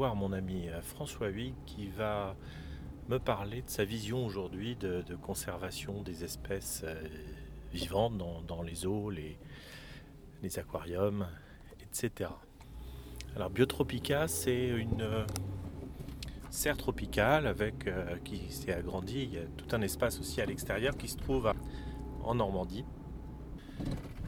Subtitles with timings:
[0.00, 2.34] voir mon ami euh, François Huyghe qui va
[3.10, 6.94] me parler de sa vision aujourd'hui de, conservation des espèces euh,
[7.70, 9.36] vivantes dans, les eaux, les,
[10.58, 11.26] aquariums,
[11.82, 12.30] etc.
[13.36, 15.26] Alors Biotropica, c'est une euh,
[16.48, 17.86] serre tropicale avec,
[18.24, 19.24] qui s'est agrandie.
[19.24, 21.52] Il y a tout un espace aussi à l'extérieur qui se trouve
[22.24, 22.86] en Normandie.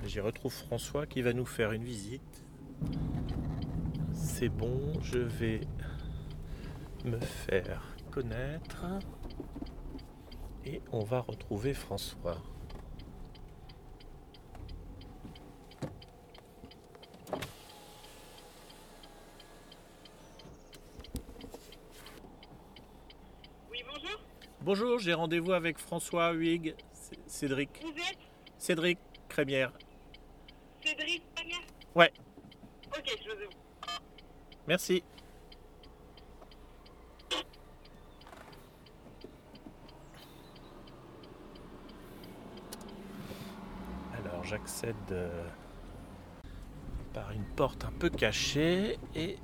[0.05, 2.45] J'y retrouve François qui va nous faire une visite.
[4.25, 5.61] C'est bon, je vais
[7.05, 8.85] me faire connaître
[10.65, 12.41] et on va retrouver François.
[23.70, 24.20] Oui, bonjour.
[24.61, 26.77] Bonjour, j'ai rendez-vous avec François Huyghe,
[27.27, 27.70] Cédric.
[27.83, 28.19] Vous êtes?
[28.56, 29.73] Cédric Crémière.
[30.84, 31.56] Cédric Pagna
[31.97, 32.12] Ouais.
[32.97, 33.22] Ok.
[34.73, 35.03] Merci.
[44.17, 45.45] Alors j'accède euh,
[47.12, 49.37] par une porte un peu cachée et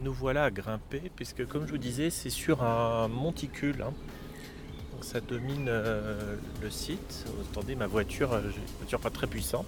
[0.00, 3.82] nous voilà à grimper puisque comme je vous disais c'est sur un monticule.
[3.82, 3.94] hein.
[4.92, 7.24] Donc ça domine euh, le site.
[7.34, 9.66] Vous entendez ma voiture, euh, une voiture pas très puissante.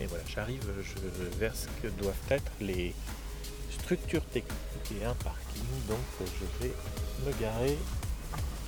[0.00, 2.94] Et voilà, j'arrive je- vers ce que doivent être les,
[3.88, 5.64] structure technique et un parking.
[5.88, 6.74] Donc je vais
[7.24, 7.78] me garer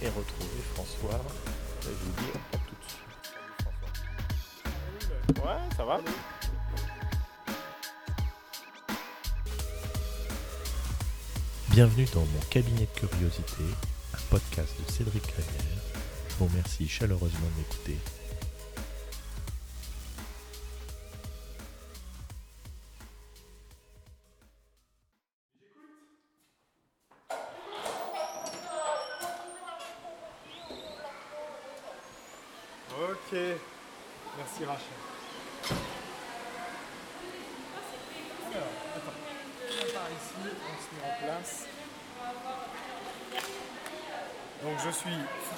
[0.01, 1.21] et retrouver François.
[1.83, 2.87] Je vais vous dire à tout de
[5.29, 5.45] suite.
[5.45, 6.01] Ouais, ça va
[11.69, 13.65] Bienvenue dans mon cabinet de curiosité,
[14.15, 15.83] un podcast de Cédric Crémière.
[16.31, 17.99] Je vous remercie chaleureusement de m'écouter.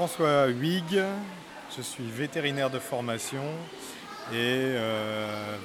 [0.03, 1.05] François Huyghe,
[1.77, 3.45] je suis vétérinaire de formation
[4.33, 5.57] et euh,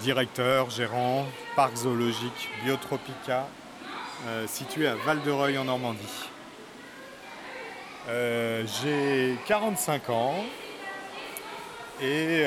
[0.00, 1.26] directeur, gérant,
[1.56, 3.48] parc zoologique Biotropica,
[4.28, 6.28] euh, situé à Val-de-Reuil en Normandie.
[8.08, 10.36] Euh, J'ai 45 ans
[12.00, 12.44] et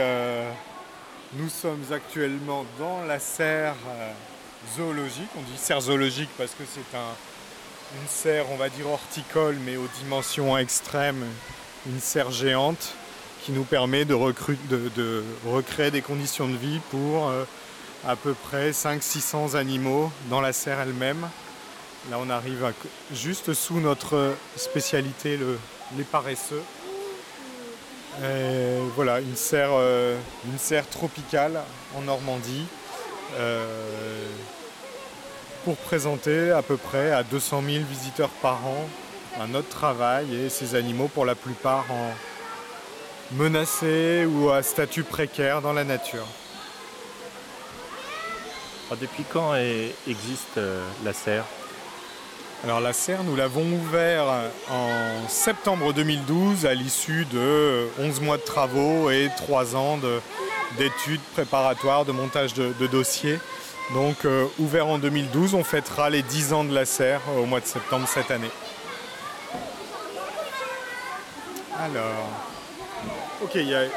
[1.33, 3.75] nous sommes actuellement dans la serre
[4.77, 5.27] zoologique.
[5.37, 7.30] On dit serre zoologique parce que c'est un,
[7.99, 11.25] une serre, on va dire horticole, mais aux dimensions extrêmes,
[11.87, 12.93] une serre géante
[13.43, 14.13] qui nous permet de,
[15.45, 17.43] recréer des conditions de vie pour euh,
[18.07, 21.27] à peu près 500-600 animaux dans la serre elle-même.
[22.09, 22.71] Là, on arrive
[23.13, 25.59] juste sous notre spécialité, le-
[25.97, 26.61] les paresseux.
[28.23, 31.61] Et voilà, une serre, euh, une serre tropicale
[31.95, 32.65] en Normandie
[33.37, 34.25] euh,
[35.63, 38.87] pour présenter à peu près à 200 000 visiteurs par an
[39.41, 42.11] à notre travail et ces animaux pour la plupart en
[43.35, 46.25] menacés ou à statut précaire dans la nature.
[48.89, 49.53] Alors, depuis quand
[50.07, 51.45] existe euh, la serre?
[52.63, 54.25] Alors la serre, nous l'avons ouvert
[54.69, 60.21] en septembre 2012 à l'issue de 11 mois de travaux et 3 ans de-
[60.77, 63.39] d'études préparatoires, de montage de, de dossiers.
[63.93, 67.59] Donc euh, ouvert en 2012, on fêtera les 10 ans de la serre au mois
[67.59, 68.49] de septembre cette année.
[71.79, 72.29] Alors,
[73.43, 73.89] ok, a-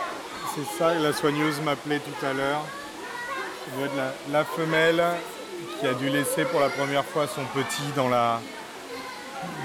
[0.55, 2.63] c'est ça, la soigneuse m'appelait tout à l'heure.
[3.97, 5.03] La, la femelle
[5.81, 8.41] qui a dû laisser pour la première fois son petit dans la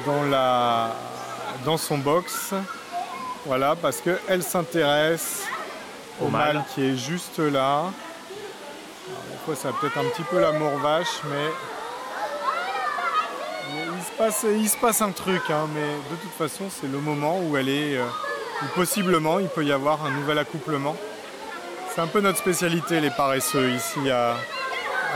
[0.06, 0.96] dans la
[1.66, 2.54] dans son box.
[3.46, 5.44] Voilà, parce qu'elle s'intéresse
[6.22, 6.64] au, mâle.
[6.74, 7.86] qui est juste là.
[9.56, 11.50] Ça a peut-être un petit peu l'amour vache, mais
[13.98, 15.42] il se passe, il se passe un truc.
[15.50, 18.06] hein, mais de toute façon, c'est le moment où elle est, euh,
[18.62, 20.96] où possiblement, il peut y avoir un nouvel accouplement.
[21.94, 24.36] C'est un peu notre spécialité, les paresseux, ici à,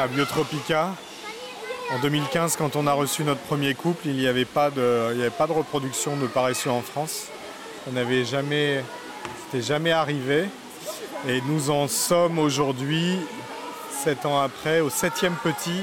[0.10, 0.90] Biotropica.
[1.92, 6.18] En 2015, quand on a reçu notre premier couple, il n'y avait, pas de- reproduction
[6.18, 7.28] de paresseux en France.
[7.86, 8.84] Ça n'avait jamais,
[9.46, 10.46] c'était jamais arrivé.
[11.28, 13.20] Et nous en sommes aujourd'hui,
[13.94, 15.82] sept ans après, au septième petit,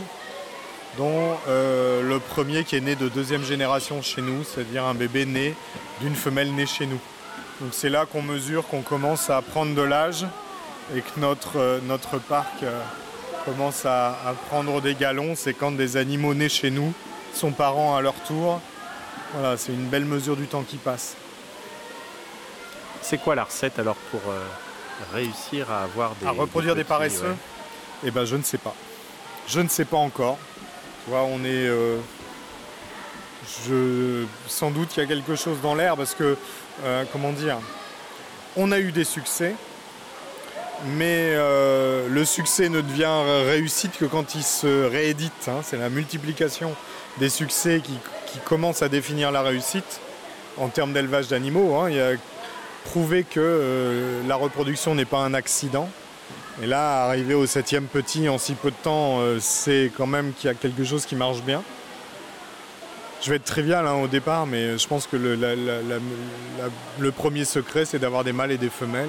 [0.98, 5.24] dont euh, le premier qui est né de deuxième génération chez nous, c'est-à-dire un bébé
[5.24, 5.54] né
[6.00, 6.98] d'une femelle née chez nous.
[7.60, 10.26] Donc c'est là qu'on mesure qu'on commence à prendre de l'âge
[10.94, 12.80] et que notre, euh, notre parc euh,
[13.44, 16.92] commence à, à prendre des galons, c'est quand des animaux nés chez nous
[17.32, 18.60] sont parents à leur tour.
[19.34, 21.14] Voilà, c'est une belle mesure du temps qui passe.
[23.02, 24.20] C'est quoi la recette alors pour
[25.14, 26.26] réussir à avoir des.
[26.26, 27.28] à reproduire des, petits, paresseux?
[27.28, 27.59] ouais.
[28.04, 28.74] Eh ben je ne sais pas.
[29.48, 30.38] Je ne sais pas encore.
[31.06, 31.68] Tu on est.
[33.70, 36.36] euh, sans doute qu'il y a quelque chose dans l'air parce que,
[36.84, 37.58] euh, comment dire,
[38.56, 39.54] on a eu des succès,
[40.84, 45.48] mais euh, le succès ne devient réussite que quand il se réédite.
[45.48, 45.60] hein.
[45.62, 46.74] C'est la multiplication
[47.18, 47.98] des succès qui,
[48.44, 50.00] commence à définir la réussite
[50.56, 51.76] en termes d'élevage d'animaux.
[51.80, 51.90] hein.
[51.90, 52.12] Il y a
[52.84, 55.88] prouvé que la reproduction n'est pas un accident.
[56.62, 60.32] Et là, arriver au septième petit en si peu de temps, euh, c'est quand même
[60.34, 61.62] qu'il y a quelque chose qui marche bien.
[63.22, 67.98] Je vais être trivial hein, au départ, mais je pense que le, premier secret, c'est
[67.98, 69.08] d'avoir des mâles et des femelles.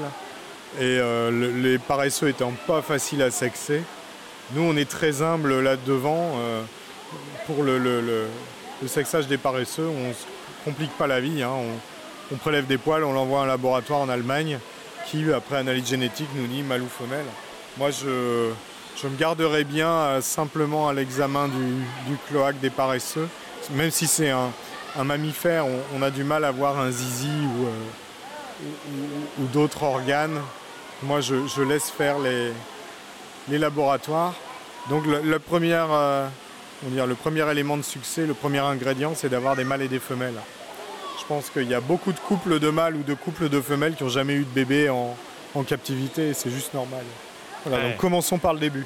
[0.79, 3.81] Et euh, le- les paresseux étant pas faciles à sexer,
[4.53, 6.31] nous, on est très humble là-devant.
[6.39, 6.61] euh,
[7.47, 8.27] pour le,
[8.87, 10.13] sexage des paresseux, on ne
[10.63, 11.44] complique pas la vie.
[11.44, 11.51] hein.
[11.51, 14.59] On, on prélève des poils, on l'envoie à un laboratoire en Allemagne
[15.07, 17.25] qui, après analyse génétique, nous dit mâle ou femelle.
[17.77, 18.51] Moi, je,
[19.01, 23.27] je me garderai bien euh, simplement à l'examen du, cloaque des paresseux.
[23.71, 24.51] Même si c'est un,
[25.03, 25.65] mammifère,
[25.95, 30.39] on, a du mal à voir un zizi ou, euh, d'autres organes.
[31.04, 32.51] Moi, je, laisse faire les,
[33.50, 34.36] les laboratoires.
[34.89, 36.27] Donc, le, premier, euh,
[36.83, 40.00] dire, le premier élément de succès, le premier ingrédient, c'est d'avoir des mâles et des
[40.00, 40.39] femelles.
[41.21, 43.95] Je pense qu'il y a beaucoup de couples de mâles ou de couples de femelles
[43.95, 45.15] qui n'ont jamais eu de bébé en,
[45.56, 47.03] en captivité et c'est juste normal.
[47.65, 47.89] Voilà, Ouais.
[47.91, 48.85] donc commençons par le début.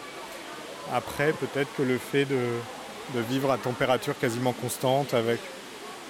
[0.94, 2.40] Après, peut-être que le fait de,
[3.16, 5.40] de vivre à température quasiment constante avec.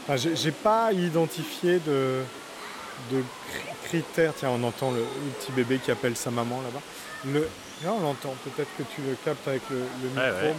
[0.04, 2.22] Enfin, j'ai- pas identifié de,
[3.12, 3.18] de
[3.50, 4.34] cri- critères.
[4.38, 6.82] Tiens, on entend le, le petit bébé qui appelle sa maman là-bas.
[7.34, 7.48] Le...
[7.84, 8.34] Là, on l'entend.
[8.44, 10.56] Peut-être que tu le captes avec le, le micro, Ouais, ouais.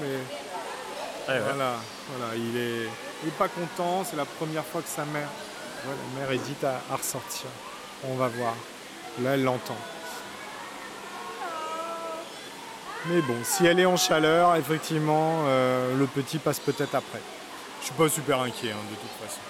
[1.29, 1.75] mais voilà,
[2.17, 2.89] voilà, il est,
[3.23, 4.05] il est pas content.
[4.09, 5.29] C'est la première fois que sa mère,
[5.91, 7.47] la mère hésite à, ressortir.
[8.05, 8.55] On va voir.
[9.23, 9.77] Là, elle l'entend.
[13.09, 17.21] Mais bon, si elle est en chaleur, effectivement, euh, le petit passe peut-être après.
[17.81, 19.41] Je suis pas super inquiet hein, de toute façon.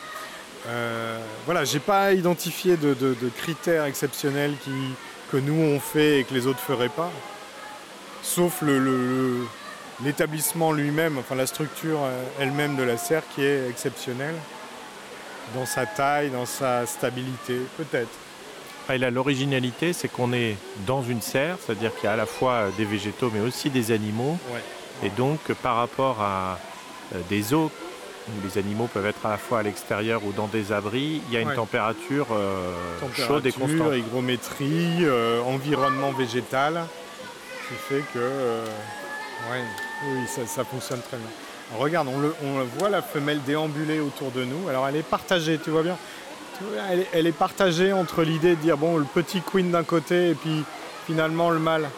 [0.68, 2.94] Euh, voilà, j'ai pas identifié de,
[3.36, 4.54] critères exceptionnels
[5.30, 7.10] que nous on fait et que les autres feraient pas.
[8.22, 8.62] Sauf
[10.04, 14.34] l'établissement lui-même, enfin la structure euh, elle-même de la serre qui est exceptionnelle
[15.54, 18.08] dans sa taille, dans sa stabilité, peut-être.
[18.92, 20.56] Et là, l'originalité, c'est qu'on est
[20.86, 23.68] dans une serre, c'est-à-dire qu'il y a à la fois euh, des végétaux, mais aussi
[23.70, 24.38] des animaux.
[25.02, 26.58] Et donc, euh, par rapport à
[27.14, 27.70] euh, des eaux
[28.28, 31.34] où les animaux peuvent être à la fois à l'extérieur ou dans des abris, il
[31.34, 31.54] y a une Ouais.
[31.54, 32.72] température, euh,
[33.14, 33.94] chaude et constante.
[33.94, 36.86] hygrométrie, euh, environnement végétal,
[37.68, 38.64] qui fait que euh,
[39.50, 39.62] ouais,
[40.08, 41.26] oui, ça, ça fonctionne très bien.
[41.74, 44.68] Regarde, on, le, on voit la femelle déambuler autour de nous.
[44.68, 45.96] Alors elle est partagée, tu vois bien.
[46.90, 50.30] Elle, est- elle est partagée entre l'idée de dire bon, le petit queen d'un côté
[50.30, 50.64] et puis
[51.06, 51.88] finalement le mâle.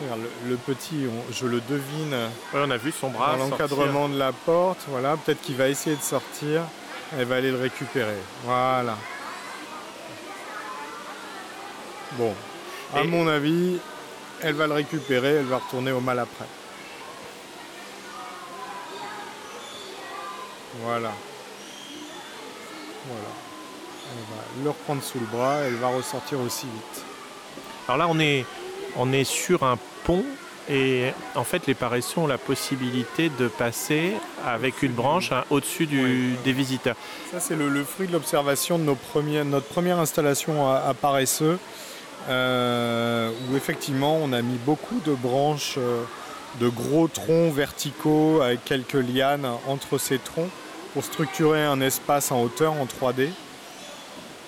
[0.00, 2.12] Regarde, le, le petit, on- je le devine
[2.54, 4.78] Ouais, on a vu son bras dans l'encadrement de la porte.
[4.88, 6.62] Voilà, peut-être qu'il va essayer de sortir.
[7.18, 8.16] Elle va aller le récupérer.
[8.44, 8.96] Voilà.
[12.12, 12.32] Bon,
[12.94, 13.78] à Et- mon avis,
[14.40, 16.46] elle va le récupérer, elle va retourner au mal après.
[20.84, 21.12] Voilà.
[23.08, 23.28] Voilà.
[24.12, 27.04] Elle va le reprendre sous le bras, elle va ressortir aussi vite.
[27.88, 28.44] Alors là, on est,
[28.96, 30.24] on est sur un pont
[30.68, 34.12] et en fait, les paresseux ont la possibilité de passer
[34.44, 36.02] avec une branche hein, au-dessus du-
[36.32, 36.36] Oui.
[36.44, 36.96] des visiteurs.
[37.30, 40.94] Ça, c'est le, le fruit de l'observation de nos premiers- notre première installation à, à
[40.94, 41.58] Paresseux,
[42.28, 46.02] euh, où effectivement on a mis beaucoup de branches, euh,
[46.60, 50.50] de gros troncs verticaux avec quelques lianes entre ces troncs
[50.96, 53.28] pour structurer un espace en hauteur en 3D.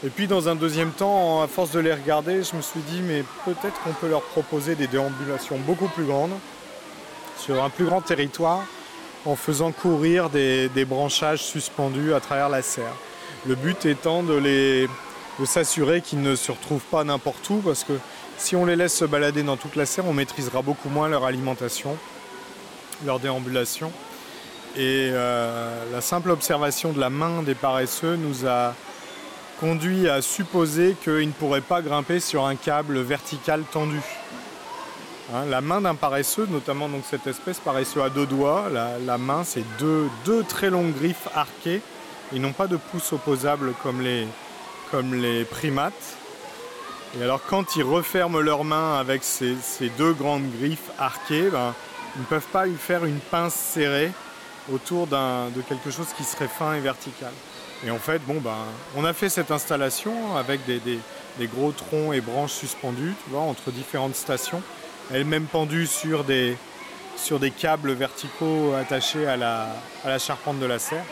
[0.03, 3.03] Et puis dans un deuxième temps, à force de les regarder, je me suis dit
[3.03, 6.33] mais peut-être qu'on peut leur proposer des déambulations beaucoup plus grandes
[7.39, 8.65] sur un plus grand territoire
[9.27, 12.95] en faisant courir des, branchages suspendus à travers la serre.
[13.47, 14.89] Le but étant de
[15.45, 17.93] s'assurer qu'ils ne se retrouvent pas n'importe où, parce que
[18.39, 21.27] si on les laisse se balader dans toute la serre, on maîtrisera beaucoup moins leur
[21.27, 21.99] alimentation,
[23.05, 23.93] leur déambulation.
[24.77, 28.75] Et euh, la simple observation de la main des paresseux nous a
[29.61, 34.01] conduit à supposer qu'ils ne pourraient pas grimper sur un câble vertical tendu.
[35.35, 39.43] Hein, la main d'un paresseux, notamment donc cette espèce paresseux à deux doigts, la, main
[39.45, 40.09] c'est deux,
[40.49, 41.83] très longues griffes arquées.
[42.33, 46.17] Ils n'ont pas de pouce opposable comme les, primates.
[47.19, 51.75] Et alors quand ils referment leurs mains avec ces, ces deux grandes griffes arquées, ben,
[52.17, 54.13] ils ne peuvent pas y faire une pince serrée
[54.73, 57.33] autour de quelque chose qui serait fin et vertical.
[57.87, 58.57] Et en fait, bon, ben,
[58.97, 61.01] on a fait cette installation avec des,
[61.47, 64.63] gros troncs et branches suspendus, tu vois, entre différentes stations,
[65.13, 66.57] elles-mêmes pendues sur des,
[67.17, 69.69] sur des câbles verticaux attachés à la,
[70.05, 71.05] à la charpente de la serre.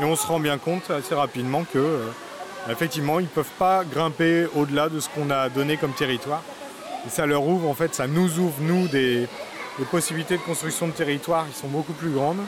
[0.00, 2.08] Et on se rend bien compte assez rapidement que, euh,
[2.70, 6.42] effectivement, ils ne peuvent pas grimper au-delà de ce qu'on a donné comme territoire.
[7.06, 9.28] Et ça leur ouvre, en fait, ça nous ouvre, nous, des,
[9.78, 12.40] des possibilités de construction de territoire qui sont beaucoup plus grandes.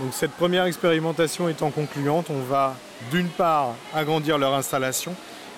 [0.00, 2.74] Donc cette première expérimentation étant concluante, on va
[3.10, 5.14] d'une part agrandir leur installation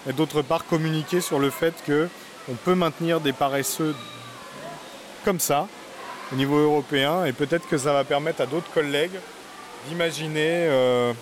[0.08, 3.94] et d'autre part communiquer sur le fait qu'on peut maintenir des paresseux
[5.24, 5.68] comme ça
[6.32, 9.16] au niveau européen et peut-être que ça va permettre à d'autres collègues
[9.86, 11.12] d'imaginer euh,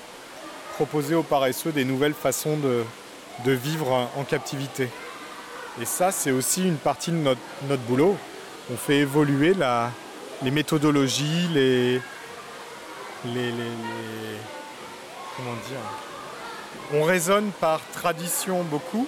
[0.77, 2.85] proposer aux paresseux des nouvelles façons de,
[3.53, 4.89] vivre en captivité.
[5.81, 8.17] Et ça, c'est aussi une partie de notre, boulot.
[8.73, 9.55] On fait évoluer
[10.43, 12.01] les méthodologies, les,
[16.95, 19.07] on raisonne par tradition beaucoup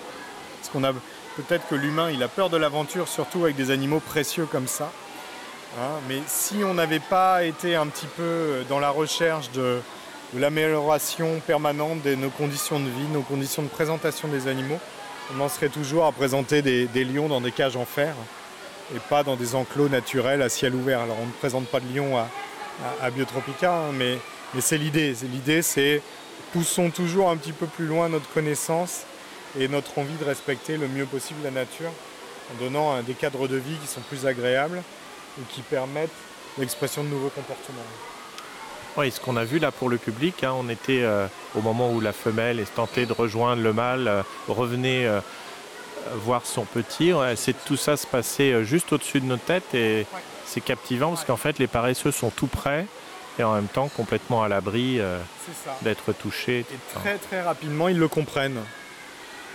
[0.61, 0.93] parce qu'on a
[1.37, 4.93] peut-être que l'humain a peur de l'aventure surtout avec des animaux précieux comme ça
[5.81, 6.01] hein.
[6.09, 9.81] mais si on n'avait pas été un petit peu dans la recherche de,
[10.35, 14.79] l'amélioration permanente de nos conditions de vie, nos conditions de présentation des animaux,
[15.35, 18.15] on en serait toujours à présenter des, lions dans des cages en fer
[18.95, 21.01] et pas dans des enclos naturels à ciel ouvert.
[21.01, 22.29] Alors on ne présente pas de lions à,
[23.01, 24.19] à, Biotropica, hein, mais,
[24.61, 25.15] c'est l'idée.
[25.31, 26.03] L'idée, c'est
[26.53, 29.03] poussons toujours un petit peu plus loin notre connaissance
[29.59, 31.91] et notre envie de respecter le mieux possible la nature
[32.51, 34.83] en donnant des cadres de vie qui sont plus agréables
[35.41, 36.11] et qui permettent
[36.59, 37.81] l'expression de nouveaux comportements.
[38.97, 41.91] Oui, ce qu'on a vu là pour le public, hein, on était euh, au moment
[41.91, 45.21] où la femelle est tentée de rejoindre le mâle, euh, revenait euh,
[46.17, 47.13] voir son petit.
[47.37, 50.05] c'est tout ça se passait juste au-dessus de nos têtes et
[50.53, 52.87] c'est captivant parce qu'en fait les paresseux sont tout près
[53.39, 55.19] et en même temps complètement à l'abri euh,
[55.81, 56.61] d'être touchés.
[56.61, 58.61] Et très très rapidement ils le comprennent.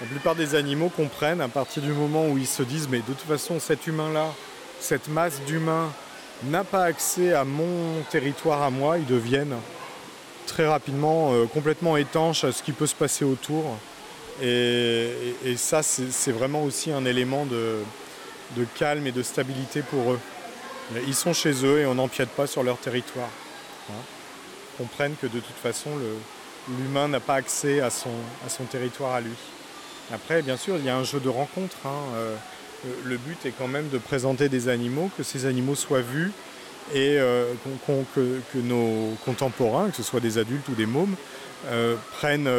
[0.01, 3.04] La plupart des animaux comprennent à partir du moment où ils se disent mais de
[3.04, 4.34] toute façon cet humain-là,
[4.80, 5.92] cette masse d'humains
[6.46, 9.56] n'a pas accès à mon territoire à moi, ils deviennent
[10.48, 13.77] très rapidement euh, complètement étanches à ce qui peut se passer autour.
[14.42, 17.84] Et, ça c'est vraiment aussi un élément de
[18.75, 20.20] calme et de stabilité pour eux.
[20.96, 23.29] Ils sont chez eux et on n'empiète pas sur leur territoire.
[23.89, 24.01] Hein.
[24.77, 25.89] comprennent que de toute façon,
[26.70, 28.12] l'humain n'a pas accès à son,
[28.46, 29.36] à son territoire à lui.
[30.13, 31.75] Après, bien sûr, il y a un jeu de rencontre.
[31.86, 32.15] Hein.
[32.15, 32.36] Euh,
[33.03, 36.32] le but est quand même de présenter des animaux, que ces animaux soient vus
[36.94, 37.53] et euh,
[38.15, 41.15] que, nos contemporains, que ce soit des adultes ou des mômes,
[41.67, 42.50] euh, prennent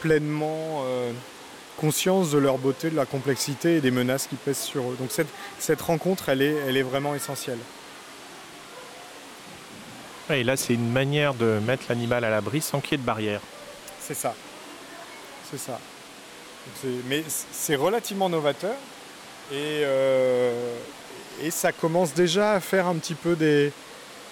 [0.00, 0.84] pleinement
[1.80, 4.96] conscience de leur beauté, de la complexité et des menaces qui pèsent sur eux.
[5.00, 7.58] Donc cette, cette rencontre, elle est, elle est vraiment essentielle.
[10.28, 13.06] Et là, c'est une manière de mettre l'animal à l'abri sans qu'il y ait de
[13.06, 13.40] barrière.
[13.98, 14.34] C'est ça.
[15.50, 15.80] C'est ça.
[17.06, 18.76] Mais c'est relativement novateur.
[19.50, 20.76] Et, euh,
[21.42, 23.72] et ça commence déjà à faire un petit peu des,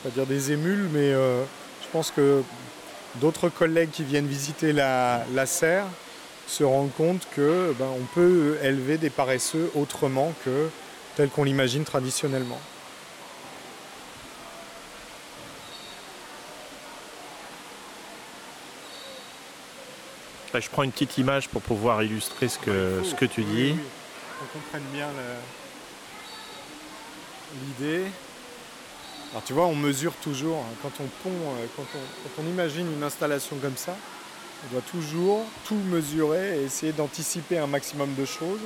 [0.05, 1.43] pas dire des émules, mais euh,
[1.83, 2.43] je pense que
[3.17, 5.87] d'autres collègues qui viennent visiter la, la serre
[6.49, 10.71] se rendre compte que ben, on peut élever des paresseux autrement que
[11.15, 12.61] tel qu'on l'imagine traditionnellement.
[20.55, 23.77] je prends une petite image pour pouvoir illustrer ce que, ce que tu dis.
[24.43, 25.07] On comprenne bien
[27.63, 28.07] l'idée.
[29.31, 30.75] Alors tu vois, on mesure toujours, hein.
[30.83, 33.95] quand on pond, euh, quand on imagine une installation comme ça,
[34.65, 38.61] on doit toujours tout mesurer et essayer d'anticiper un maximum de choses.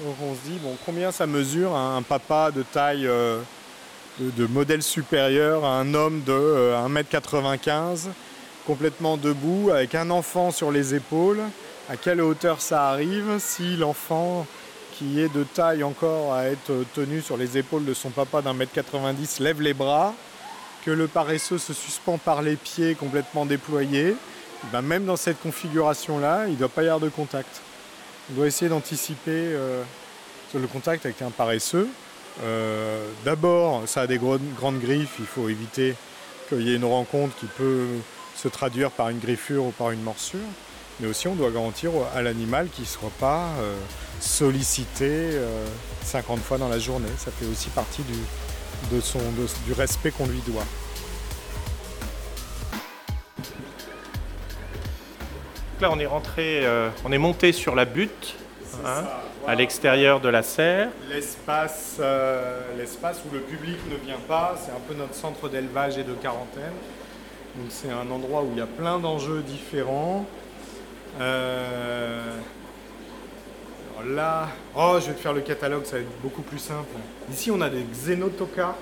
[0.00, 3.40] Donc on se dit, bon, combien ça mesure un papa de taille euh,
[4.18, 8.10] de, modèle supérieur à un homme de 1m95, euh,
[8.66, 11.40] complètement debout, avec un enfant sur les épaules?
[11.90, 14.46] À quelle hauteur ça arrive Si l'enfant
[14.92, 18.54] qui est de taille encore à être tenu sur les épaules de son papa d'un
[18.54, 20.14] mètre 90 lève les bras,
[20.84, 24.16] que le paresseux se suspend par les pieds complètement déployés,
[24.70, 27.60] ben, même dans cette configuration-là, il ne doit pas y avoir de contact.
[28.30, 29.82] On doit essayer d'anticiper euh,
[30.54, 31.88] le contact avec un paresseux.
[32.44, 35.94] Euh, d'abord, ça a des grandes griffes, il faut éviter
[36.48, 37.86] qu'il y ait une rencontre qui peut
[38.36, 40.38] se traduire par une griffure ou par une morsure.
[41.00, 43.74] Mais aussi, on doit garantir à l'animal qu'il ne soit pas euh,
[44.20, 45.30] sollicité
[46.04, 47.08] 50 fois dans la journée.
[47.18, 50.64] Ça fait aussi partie du respect qu'on lui doit.
[55.82, 58.36] Là, on est rentré, euh, on est monté sur la butte.
[58.86, 59.04] Hein.
[59.46, 60.88] à l'extérieur de la serre.
[61.10, 65.98] L'espace, euh, l'espace où le public ne vient pas, c'est un peu notre centre d'élevage
[65.98, 66.72] et de quarantaine.
[67.56, 70.24] Donc c'est un endroit où il y a plein d'enjeux différents.
[71.20, 72.22] Euh,
[73.98, 76.88] alors là, oh, je vais te faire le catalogue, ça va être beaucoup plus simple.
[77.30, 78.76] Ici, on a des xénotokas.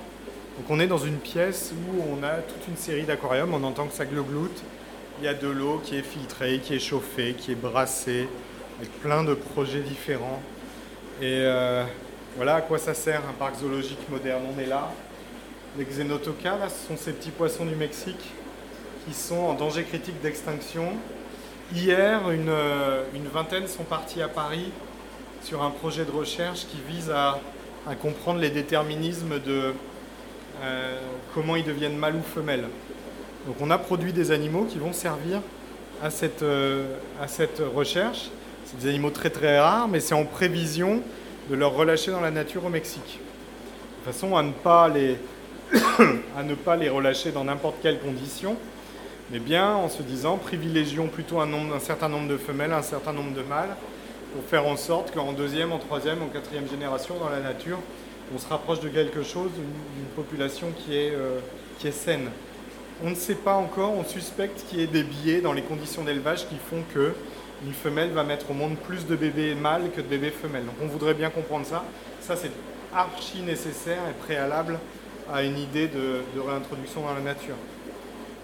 [0.57, 3.53] Donc on est dans une pièce où on a toute une série d'aquariums.
[3.53, 4.63] On entend que ça glogloute.
[5.21, 8.27] Il y a de l'eau qui est filtrée, qui est chauffée, qui est brassée,
[8.79, 10.41] avec plein de projets différents.
[11.21, 11.85] Et euh,
[12.37, 14.45] voilà à quoi ça sert un parc zoologique moderne.
[14.57, 14.91] On est là.
[15.77, 18.31] Les xénotokas, là, ce sont ces petits poissons du Mexique
[19.07, 20.95] qui sont en danger critique d'extinction.
[21.75, 24.73] Hier, une, euh, une vingtaine sont partis à Paris
[25.43, 27.39] sur un projet de recherche qui vise à,
[27.87, 29.75] à comprendre les déterminismes de
[30.63, 30.99] euh,
[31.35, 32.69] comment ils deviennent mâles ou femelles.
[33.47, 35.41] Donc on a produit des animaux qui vont servir
[36.03, 38.31] à cette, euh, à cette recherche.
[38.65, 41.01] C'est des animaux très très rares, mais c'est en prévision
[41.49, 43.19] de leur relâcher dans la nature au Mexique.
[44.01, 44.89] De façon à ne pas
[46.77, 48.57] les, relâcher dans n'importe quelle condition,
[49.31, 51.49] mais bien en se disant privilégions plutôt un,
[51.81, 53.77] certain nombre de femelles, un certain nombre de mâles,
[54.35, 57.79] pour faire en sorte qu'en deuxième, en troisième, en quatrième génération dans la nature,
[58.35, 61.41] on se rapproche de quelque chose, d'une population qui est, euh,
[61.79, 62.29] qui est saine.
[63.03, 66.05] On ne sait pas encore, on suspecte qu'il y ait des biais dans les conditions
[66.05, 67.15] d'élevage qui font que
[67.65, 70.65] une femelle va mettre au monde plus de bébés mâles que de bébés femelles.
[70.65, 71.85] Donc on voudrait bien comprendre ça.
[72.21, 72.51] Ça c'est
[72.95, 74.79] archi nécessaire et préalable
[75.33, 77.55] à une idée de, réintroduction dans la nature.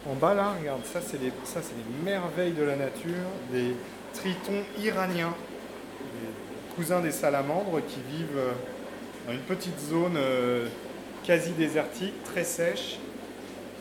[0.09, 3.75] En bas là, regarde, ça c'est des, des merveilles de la nature, des
[4.15, 5.35] tritons iraniens,
[6.77, 8.53] cousins des salamandres qui vivent euh,
[9.27, 10.69] dans une petite zone euh,
[11.25, 12.99] quasi désertique, très sèche,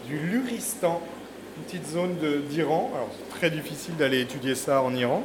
[0.08, 1.02] du Luristan,
[1.58, 2.16] une petite zone
[2.50, 2.92] d'Iran.
[2.94, 5.24] Alors c'est très difficile d'aller étudier ça en Iran.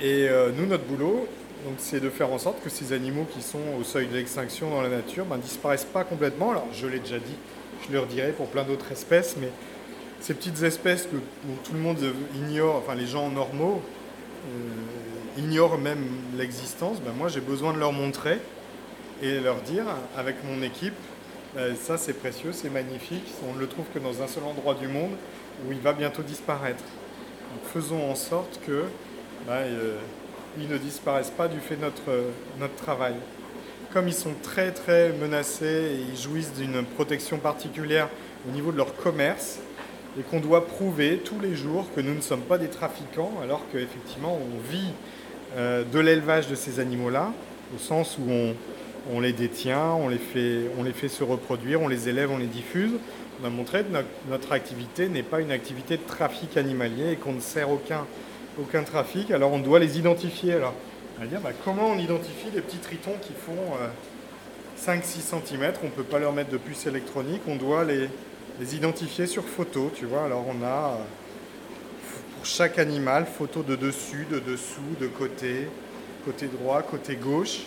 [0.00, 1.26] Et euh, nous, notre boulot,
[1.78, 4.80] c'est de faire en sorte que ces animaux qui sont au seuil de l'extinction dans
[4.80, 6.52] la nature ne disparaissent pas complètement.
[6.52, 7.34] Alors je l'ai déjà dit,
[7.86, 9.50] je le redirai pour plein d'autres espèces, mais
[10.20, 11.16] ces petites espèces que
[11.64, 11.98] tout le monde
[12.34, 13.82] ignore, enfin les gens normaux,
[14.46, 16.04] euh, ignorent même
[16.36, 18.38] l'existence, ben moi j'ai besoin de leur montrer
[19.22, 19.84] et leur dire
[20.16, 20.94] avec mon équipe,
[21.76, 24.86] ça c'est précieux, c'est magnifique, on ne le trouve que dans un seul endroit du
[24.86, 25.12] monde
[25.66, 26.84] où il va bientôt disparaître.
[27.52, 28.84] Donc, faisons en sorte que
[29.46, 29.96] ben, euh,
[30.58, 33.14] ne disparaissent pas du fait de notre, euh, notre travail.
[33.92, 38.08] Comme ils sont très très menacés et ils jouissent d'une protection particulière
[38.48, 39.58] au niveau de leur commerce,
[40.18, 43.62] et qu'on doit prouver tous les jours que nous ne sommes pas des trafiquants, alors
[43.70, 44.92] qu'effectivement on vit
[45.56, 47.32] euh, de l'élevage de ces animaux-là,
[47.74, 48.54] au sens où on,
[49.12, 52.92] on les détient, on les, fait, se reproduire, on les élève, on les diffuse.
[53.42, 53.96] On a montré que
[54.28, 58.04] notre, activité n'est pas une activité de trafic animalier et qu'on ne sert aucun,
[58.82, 60.56] trafic, alors on doit les identifier.
[60.56, 63.88] On va bah, comment on identifie les petits tritons qui font euh,
[64.78, 68.08] 5-6 cm On ne peut pas leur mettre de puce électronique, on doit les,
[68.60, 70.24] les identifier sur photo, tu vois.
[70.24, 71.04] Alors on a euh,
[72.36, 75.68] pour chaque animal photo de dessus, de dessous, de côté,
[76.26, 77.62] côté droit, côté gauche.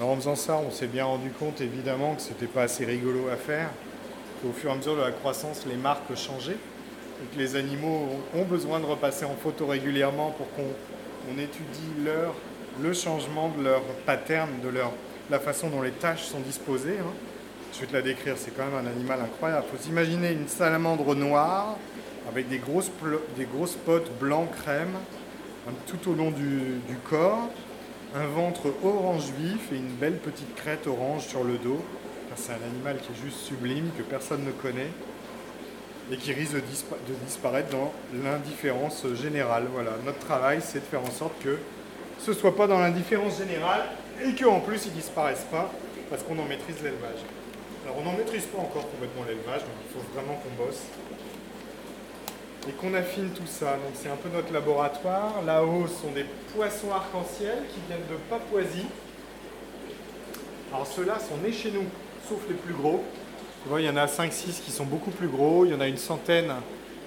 [0.00, 3.36] En faisant ça, on s'est bien rendu compte évidemment que c'était pas assez rigolo à
[3.36, 3.70] faire.
[4.42, 8.08] Qu'au fur et à mesure de la croissance, les marques changeaient et que les animaux
[8.34, 10.68] ont besoin de repasser en photo régulièrement pour qu'on
[11.32, 12.34] on étudie leur,
[12.82, 14.92] le changement de leur pattern, de leur,
[15.30, 16.98] la façon dont les tâches sont disposées.
[17.00, 17.12] hein.
[17.72, 19.64] Je vais te la décrire, c'est quand même un animal incroyable.
[19.72, 21.76] Il faut s'imaginer une salamandre noire
[22.28, 22.90] avec des grosses,
[23.36, 24.92] des grosses potes blanc crème
[25.86, 27.48] tout au long du corps,
[28.14, 31.82] un ventre orange vif et une belle petite crête orange sur le dos.
[32.36, 34.90] C'est un animal qui est juste sublime, que personne ne connaît
[36.12, 37.92] et qui risque de, dispa- de disparaître dans
[38.22, 39.64] l'indifférence générale.
[39.72, 41.58] Voilà, notre travail, c'est de faire en sorte que
[42.18, 43.84] ce ne soit pas dans l'indifférence générale
[44.22, 45.72] et qu'en plus ils ne disparaissent pas
[46.10, 47.24] parce qu'on en maîtrise l'élevage.
[47.84, 50.82] Alors on n'en maîtrise pas encore complètement l'élevage, donc il faut vraiment qu'on bosse
[52.68, 53.72] et qu'on affine tout ça.
[53.72, 55.42] Donc c'est un peu notre laboratoire.
[55.44, 56.24] Là-haut sont des
[56.54, 58.86] poissons arc-en-ciel qui viennent de Papouasie.
[60.72, 61.84] Alors ceux-là sont nés chez nous,
[62.28, 63.04] sauf les plus gros.
[63.62, 65.80] Tu vois, il y en a 5-6 qui sont beaucoup plus gros, il y en
[65.80, 66.52] a une centaine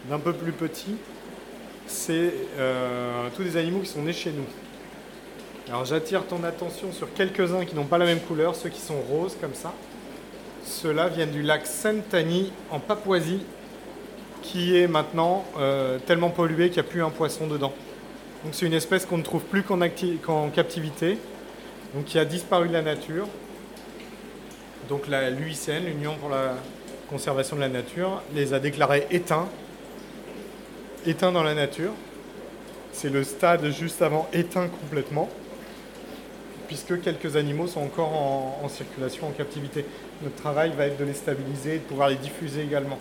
[0.09, 0.95] d'un peu plus petits.
[1.87, 4.45] C'est euh, tous des animaux qui sont nés chez nous.
[5.67, 8.99] Alors j'attire ton attention sur quelques-uns qui n'ont pas la même couleur, ceux qui sont
[9.01, 9.73] roses comme ça.
[10.63, 13.41] Ceux-là viennent du lac Sentani en Papouasie,
[14.51, 17.73] qui est maintenant euh, tellement pollué qu'il n'y a plus un poisson dedans.
[18.43, 21.19] Donc c'est une espèce qu'on ne trouve plus qu'en captivité,
[21.93, 23.27] donc qui a disparu de la nature.
[24.87, 26.55] Donc la l'UICN, l'Union pour la
[27.11, 29.47] conservation de la nature, les a déclarés éteints,
[31.05, 31.91] éteints dans la nature.
[32.91, 35.29] C'est le stade juste avant éteint complètement.
[36.67, 39.85] puisque quelques animaux sont encore en, en, circulation, en captivité.
[40.21, 42.99] Notre travail va être de les stabiliser et de pouvoir les diffuser également.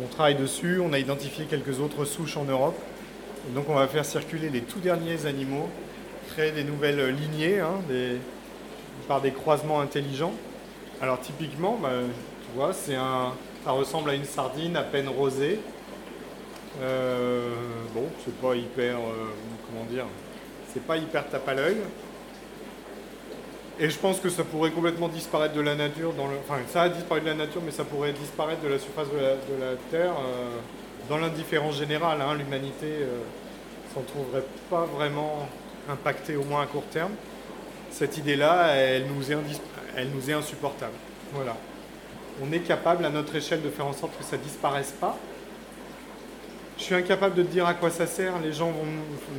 [0.00, 2.78] On travaille dessus, on a identifié quelques autres souches en Europe.
[3.54, 5.68] Donc on va faire circuler les tout derniers animaux,
[6.30, 7.80] créer des nouvelles lignées hein,
[9.06, 10.32] par des croisements intelligents.
[11.02, 11.90] Alors typiquement, bah,
[12.44, 13.34] tu vois, ça
[13.66, 15.60] ressemble à une sardine à peine rosée.
[16.80, 17.50] Euh,
[17.92, 19.28] bon, c'est pas hyper, euh,
[19.66, 20.06] comment dire,
[20.72, 21.76] c'est pas hyper tape à l'œil.
[23.80, 26.12] Et je pense que ça pourrait complètement disparaître de la nature.
[26.12, 26.36] Dans le...
[26.36, 29.16] Enfin, ça a disparu de la nature, mais ça pourrait disparaître de la surface de
[29.18, 30.58] la, Terre euh,
[31.08, 32.20] dans l'indifférence générale.
[32.20, 32.34] Hein.
[32.34, 33.18] L'humanité euh,
[33.94, 35.48] s'en trouverait pas vraiment
[35.88, 37.12] impactée, au moins à court terme.
[37.90, 40.92] Cette idée-là, elle, nous est insupportable.
[41.32, 41.56] Voilà.
[42.42, 45.18] On est capable à notre échelle de faire en sorte que ça disparaisse pas.
[46.78, 48.38] Je suis incapable de te dire à quoi ça sert.
[48.40, 48.86] Les gens, vont,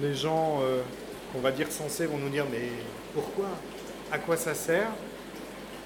[0.01, 0.81] les gens euh,
[1.35, 2.69] on va dire sensés, vont nous dire mais
[3.13, 3.47] pourquoi?
[4.13, 4.89] À quoi ça sert.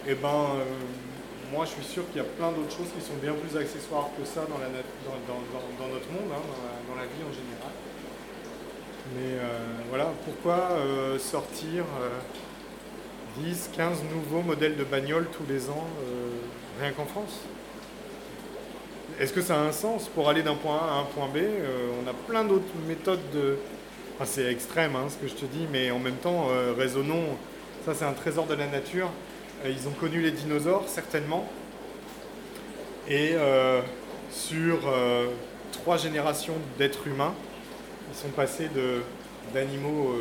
[0.06, 0.64] Eh ben, euh,
[1.54, 4.10] moi je suis sûr qu'il y a plein d'autres choses qui sont bien plus accessoires
[4.20, 6.42] que ça dans, notre monde, hein,
[6.90, 7.72] dans, la, vie en général.
[9.16, 9.48] Mais euh,
[9.90, 11.86] voilà, pourquoi euh, sortir
[13.38, 15.88] 10, 15 nouveaux modèles de bagnoles tous les ans,
[16.82, 17.40] rien qu'en France?
[19.22, 20.10] Est-ce que ça a un sens?
[20.10, 21.38] Pour aller d'un point A à un point B
[22.04, 23.58] On a plein d'autres méthodes de...
[24.16, 27.38] Enfin, c'est extrême hein, ce que je te dis, mais en même temps, raisonnons
[27.88, 29.10] ça, c'est un trésor de la nature.
[29.64, 31.48] Euh, ils ont connu les dinosaures, certainement.
[33.08, 33.82] Et euh,
[34.30, 35.28] sur euh,
[35.72, 37.34] trois générations d'êtres humains,
[38.12, 38.68] ils sont passés
[39.54, 40.16] d'animaux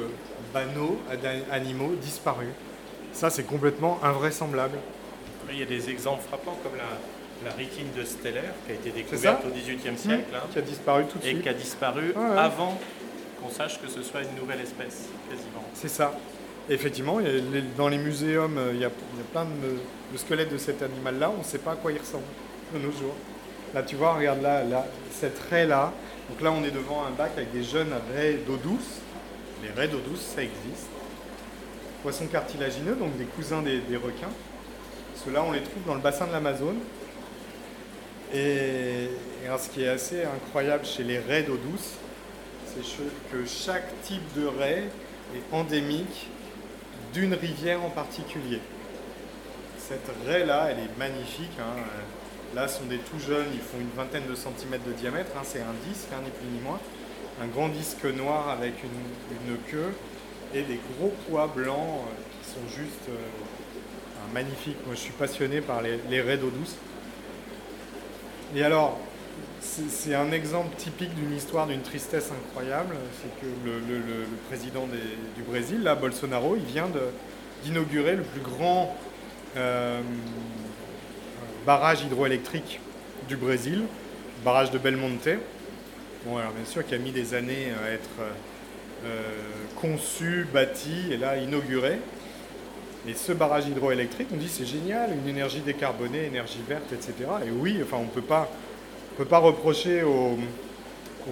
[0.55, 2.51] banaux à d'animaux disparus.
[3.13, 4.79] Ça, c'est complètement invraisemblable.
[5.51, 8.91] Il y a des exemples frappants comme la, la rétine de stellaire qui a été
[8.91, 10.25] découverte au XVIIIe siècle.
[10.35, 11.39] Hein, qui a disparu tout de suite.
[11.39, 12.79] Et qui a disparu avant
[13.41, 15.65] qu'on sache que ce soit une nouvelle espèce, quasiment.
[15.75, 16.13] C'est ça.
[16.69, 17.21] Effectivement,
[17.77, 18.91] dans les muséums, euh, il y a,
[19.33, 21.31] plein de, squelettes de cet animal-là.
[21.31, 22.25] On ne sait pas à quoi il ressemble
[22.75, 23.15] de nos jours.
[23.73, 25.93] Là, tu vois, regarde là, cette raie-là.
[26.29, 29.01] Donc là, on est devant un bac avec des jeunes raies d'eau douce.
[29.63, 30.89] Les raies d'eau douce, ça existe.
[32.03, 34.33] Poissons cartilagineux, donc des cousins des, requins.
[35.25, 36.79] Ceux-là, on les trouve dans le bassin de l'Amazone.
[38.35, 39.09] Et,
[39.57, 41.93] ce qui est assez incroyable chez les raies d'eau douce,
[42.67, 42.83] c'est
[43.31, 44.89] que chaque type de raie
[45.35, 46.29] est endémique
[47.17, 48.61] d'une rivière en particulier.
[49.79, 51.57] Cette raie-là, elle est magnifique.
[51.59, 51.81] Hein.
[52.55, 55.31] Là, sont des tout jeunes, ils font une vingtaine de centimètres de diamètre.
[55.35, 55.41] Hein.
[55.43, 56.79] C'est un disque, hein, ni plus ni moins.
[57.43, 59.95] Un grand disque noir avec une, queue
[60.55, 64.77] et des gros pois blancs euh, qui sont juste euh, magnifiques.
[64.85, 66.77] Moi, je suis passionné par les, les raies d'eau douce.
[68.55, 68.99] Et alors,
[69.61, 72.97] c'est un exemple typique d'une histoire d'une tristesse incroyable.
[73.21, 74.87] C'est que le, président
[75.37, 76.89] du Brésil, Bolsonaro, il vient
[77.65, 78.97] d'inaugurer le plus grand
[79.57, 80.01] euh,
[81.65, 82.81] barrage hydroélectrique
[83.29, 85.29] du Brésil, le barrage de Belmonte.
[86.25, 88.11] Bon, alors bien sûr, qui a mis des années à être
[89.05, 89.23] euh,
[89.77, 91.99] conçu, bâti et là inauguré.
[93.09, 97.15] Et ce barrage hydroélectrique, on dit c'est génial, une énergie décarbonée, énergie verte, etc.
[97.47, 98.51] Et oui, enfin on ne peut pas
[99.19, 100.37] ne peut pas reprocher aux,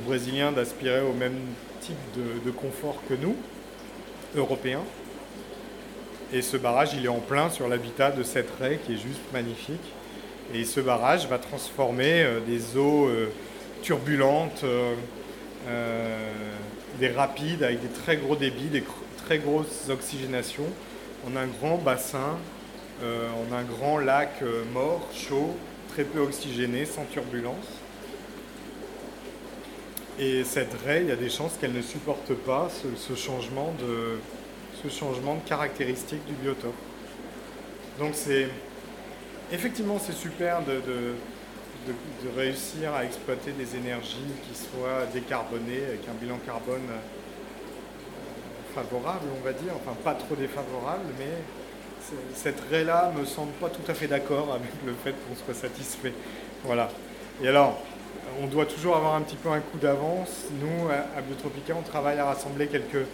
[0.06, 1.36] Brésiliens d'aspirer au même
[1.80, 3.36] type de, confort que nous,
[4.34, 4.82] Européens.
[6.32, 9.20] Et ce barrage, il est en plein sur l'habitat de cette raie qui est juste
[9.34, 9.92] magnifique.
[10.54, 13.30] Et ce barrage va transformer euh, des eaux euh,
[13.82, 14.94] turbulentes, euh,
[16.98, 18.82] des rapides avec des très gros débits, des
[19.26, 20.70] très grosses oxygénations,
[21.28, 22.38] en un grand bassin,
[23.02, 24.42] en un grand lac
[24.72, 25.54] mort, chaud,
[25.94, 27.68] très peu oxygénée, sans turbulence.
[30.18, 34.18] Et cette raie, il y a des chances qu'elle ne supporte pas ce, changement de,
[34.82, 36.74] ce changement de caractéristiques du biotope.
[38.00, 38.48] Donc c'est
[39.52, 41.14] effectivement c'est super de, de,
[42.36, 49.44] réussir à exploiter des énergies qui soient décarbonées avec un bilan carbone euh, favorable, on
[49.44, 51.30] va dire, enfin pas trop défavorable, mais
[52.34, 56.12] cette raie-là me semble pas tout à fait d'accord avec le fait qu'on soit satisfait.
[56.64, 56.90] Voilà.
[57.42, 57.82] Et alors,
[58.40, 60.46] on doit toujours avoir un petit peu un coup d'avance.
[60.60, 63.06] Nous, à Biotropica, on travaille à rassembler quelques,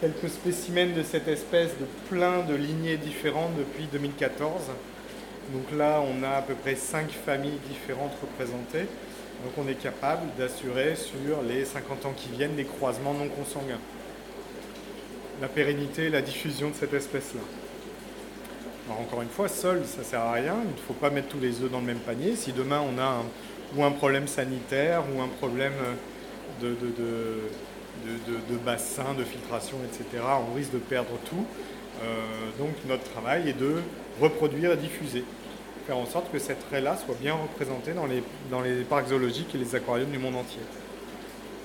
[0.00, 4.62] quelques spécimens de cette espèce de plein de lignées différentes depuis 2014.
[5.52, 8.88] Donc là, on a à peu près 5 familles différentes représentées.
[9.44, 13.80] Donc on est capable d'assurer sur les 50 ans qui viennent des croisements non consanguins.
[15.40, 17.42] La pérennité et la diffusion de cette espèce-là
[18.90, 20.56] encore une fois, seul, ça ne sert à rien.
[20.64, 22.36] Il ne faut pas mettre tous les œufs dans le même panier.
[22.36, 23.24] Si demain on a un,
[23.76, 25.72] ou un problème sanitaire ou un problème
[26.62, 31.44] de, de, bassin, de filtration, etc., on risque de perdre tout.
[32.58, 33.82] donc notre travail est de
[34.20, 35.24] reproduire et diffuser,
[35.86, 39.54] faire en sorte que cette raie-là soit bien représentée dans les, dans les parcs zoologiques
[39.54, 40.62] et les aquariums du monde entier.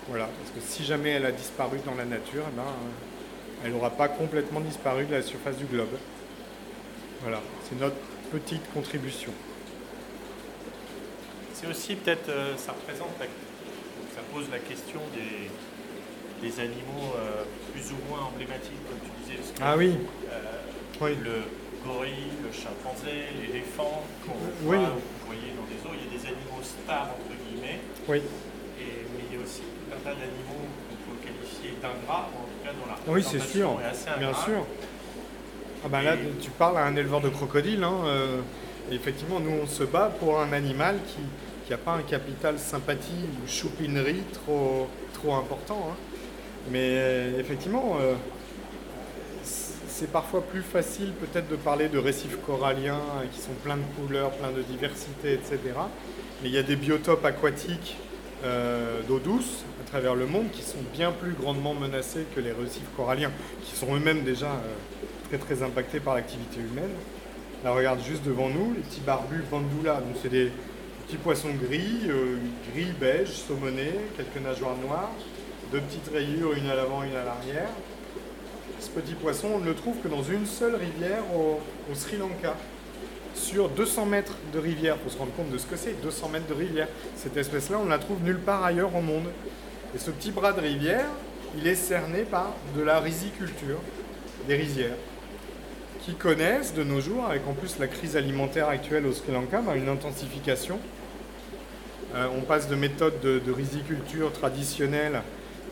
[0.10, 3.72] Voilà, parce que si jamais elle a disparu dans la nature, eh ben, euh, elle
[3.72, 5.96] n'aura pas complètement disparu de la surface du globe.
[7.22, 7.96] Voilà, c'est notre
[8.32, 9.32] petite contribution.
[11.54, 17.92] C'est aussi peut-être, euh, ça représente, ça pose la question des, des animaux euh, plus
[17.92, 19.54] ou moins emblématiques, comme tu disais.
[19.62, 19.98] ah oui.
[21.00, 21.16] oui.
[21.24, 21.44] Le
[21.86, 26.28] gorille, le chimpanzé, l'éléphant, qu'on voit, vous voyez dans les eaux, il y a des
[26.28, 27.82] animaux stars entre guillemets.
[28.08, 28.22] Oui
[29.42, 33.24] aussi tout un tas d'animaux qu'on peut qualifier d'ingrats, en tout cas dans la Oui,
[33.24, 33.80] c'est sûr,
[34.20, 34.66] bien sûr.
[35.84, 37.84] Ah ben là, tu parles à un éleveur de crocodiles.
[37.84, 38.38] Hein, euh,
[38.92, 43.50] effectivement, nous, on se bat pour un animal qui n'a pas un capital sympathie ou
[43.50, 45.88] choupinerie trop, trop important.
[45.90, 45.96] Hein.
[46.70, 48.14] Mais euh, effectivement, euh,
[49.44, 53.02] c'est parfois plus facile peut-être de parler de récifs coralliens
[53.34, 55.58] qui sont pleins de couleurs, pleins de diversité, etc.
[56.44, 57.98] Mais il y a des biotopes aquatiques
[59.08, 62.90] d'eau douce à travers le monde qui sont bien plus grandement menacés que les récifs
[62.98, 63.32] coralliens,
[63.64, 64.60] qui sont eux-mêmes déjà
[65.32, 66.92] très très impactés par l'activité humaine.
[67.64, 70.02] Là, regarde juste devant nous les petits barbus bandoulas.
[70.02, 70.52] Donc, c'est des
[71.06, 72.36] petits poissons gris, euh,
[72.74, 75.12] gris, beige, saumonés, quelques nageoires noires,
[75.72, 77.70] deux petites rayures, une à l'avant, une à l'arrière.
[78.82, 81.60] Ce petit poisson, on ne le trouve que dans une seule rivière au
[81.96, 82.56] Sri Lanka
[83.34, 86.48] sur 200 mètres de rivière, pour se rendre compte de ce que c'est, 200 mètres
[86.48, 86.88] de rivière.
[87.16, 89.28] Cette espèce-là, on ne la trouve nulle part ailleurs au monde.
[89.96, 91.06] Et ce petit bras de rivière,
[91.58, 93.80] il est cerné par de la riziculture,
[94.48, 94.96] des rizières,
[96.02, 99.62] qui connaissent de nos jours, avec en plus la crise alimentaire actuelle au Sri Lanka,
[99.62, 100.80] bah, une intensification.
[102.16, 105.22] Euh, on passe de méthodes de, riziculture traditionnelles,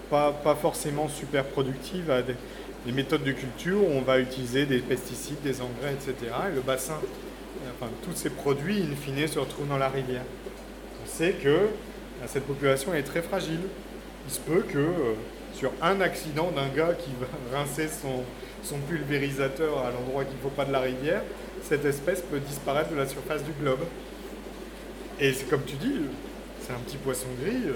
[0.09, 2.35] pas, pas, forcément super productives, à des,
[2.85, 6.31] des méthodes de culture où on va utiliser des pesticides, des engrais, etc.
[6.51, 6.99] Et le bassin
[7.75, 10.23] enfin, tous ces produits, in fine, se retrouvent dans la rivière.
[11.03, 11.67] On sait que euh,
[12.27, 13.61] cette population est très fragile.
[14.27, 15.13] Il se peut que euh,
[15.53, 18.23] sur un accident d'un gars qui va rincer son,
[18.63, 21.21] son pulvérisateur à l'endroit qu'il ne faut pas de la rivière,
[21.63, 23.81] cette espèce peut disparaître de la surface du globe.
[25.19, 25.95] Et c'est comme tu dis,
[26.61, 27.73] c'est un petit poisson gris, euh,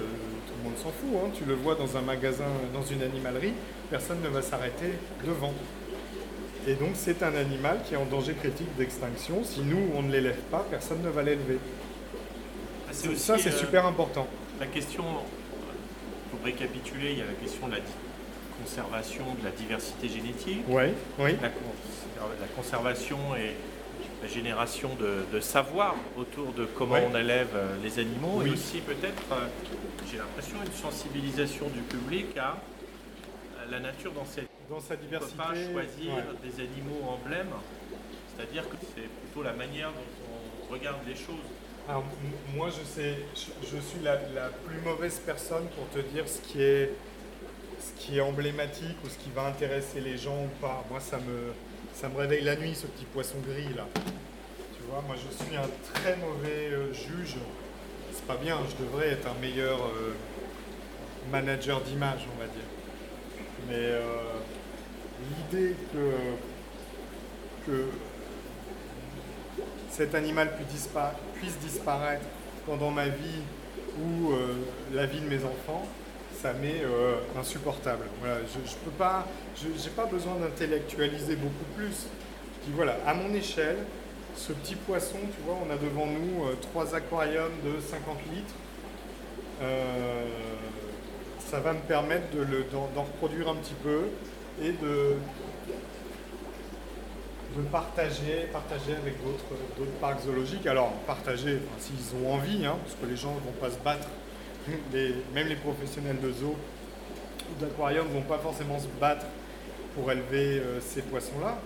[0.47, 1.09] tout le monde s'en fout.
[1.15, 1.29] Hein.
[1.33, 3.53] Tu le vois dans un magasin, dans une animalerie,
[3.89, 4.93] personne ne va s'arrêter
[5.25, 5.53] devant.
[6.67, 9.43] Et donc c'est un animal qui est en danger critique d'extinction.
[9.43, 11.59] Si nous, on ne l'élève pas, personne ne va l'élever.
[12.87, 14.27] Ah, ça, c'est euh, super important.
[14.59, 15.03] La question,
[16.31, 17.79] pour récapituler, il y a la question de la
[18.61, 20.63] conservation de la diversité génétique.
[20.67, 20.83] Oui,
[21.19, 21.37] oui.
[21.41, 21.49] La,
[22.55, 23.55] conservation et
[24.21, 28.41] la génération de, savoir autour de comment on élève euh, les animaux.
[28.45, 29.47] Et aussi peut-être, euh,
[30.09, 32.57] j'ai l'impression, une sensibilisation du public à
[33.69, 35.35] la nature dans sa diversité.
[35.39, 36.13] On ne peut pas choisir
[36.43, 37.51] des animaux emblèmes,
[38.35, 41.49] c'est-à-dire que c'est plutôt la manière dont on regarde les choses.
[41.87, 42.05] Alors,
[42.55, 46.91] moi, je sais, je, suis la, plus mauvaise personne pour te dire ce qui est
[47.83, 50.83] ce qui est emblématique ou ce qui va intéresser les gens ou pas.
[50.89, 51.53] Moi, ça me,
[51.93, 53.87] ça me réveille la nuit, ce petit poisson gris là.
[53.95, 57.35] Tu vois, moi, je suis un très mauvais euh, juge.
[58.13, 60.13] C'est pas bien, je devrais être un meilleur euh,
[61.31, 62.63] manager d'image, on va dire.
[63.67, 64.01] Mais euh,
[65.51, 66.11] l'idée que,
[67.65, 67.85] que
[69.89, 70.51] cet animal
[71.39, 72.25] puisse disparaître
[72.65, 73.41] pendant ma vie
[74.01, 74.31] ou
[74.91, 75.87] la vie de mes enfants,
[76.43, 78.05] ça m'est euh, insupportable.
[78.19, 79.25] Voilà, je, peux pas,
[79.55, 82.07] je n'ai pas besoin d'intellectualiser beaucoup plus.
[82.75, 83.77] Voilà, à mon échelle,
[84.35, 88.55] ce petit poisson, tu vois, on a devant nous trois aquariums de 50 litres
[91.53, 92.25] ça va me permettre
[92.71, 94.05] d'en reproduire un petit peu
[94.59, 95.13] et de,
[97.55, 100.65] de partager, partager avec d'autres parcs zoologiques.
[100.65, 104.07] Alors, partager s'ils ont envie, hein, parce que les gens ne vont pas se battre,
[105.33, 106.55] même les professionnels de zoo
[107.51, 109.25] ou d'aquarium ne vont pas forcément se battre
[109.95, 111.59] pour élever euh, ces poissons-là.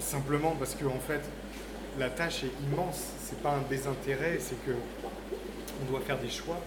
[0.00, 1.20] Simplement parce que, en fait,
[1.98, 3.02] la tâche est immense.
[3.22, 4.72] C'est pas un désintérêt, c'est que
[5.82, 6.60] on doit faire des choix.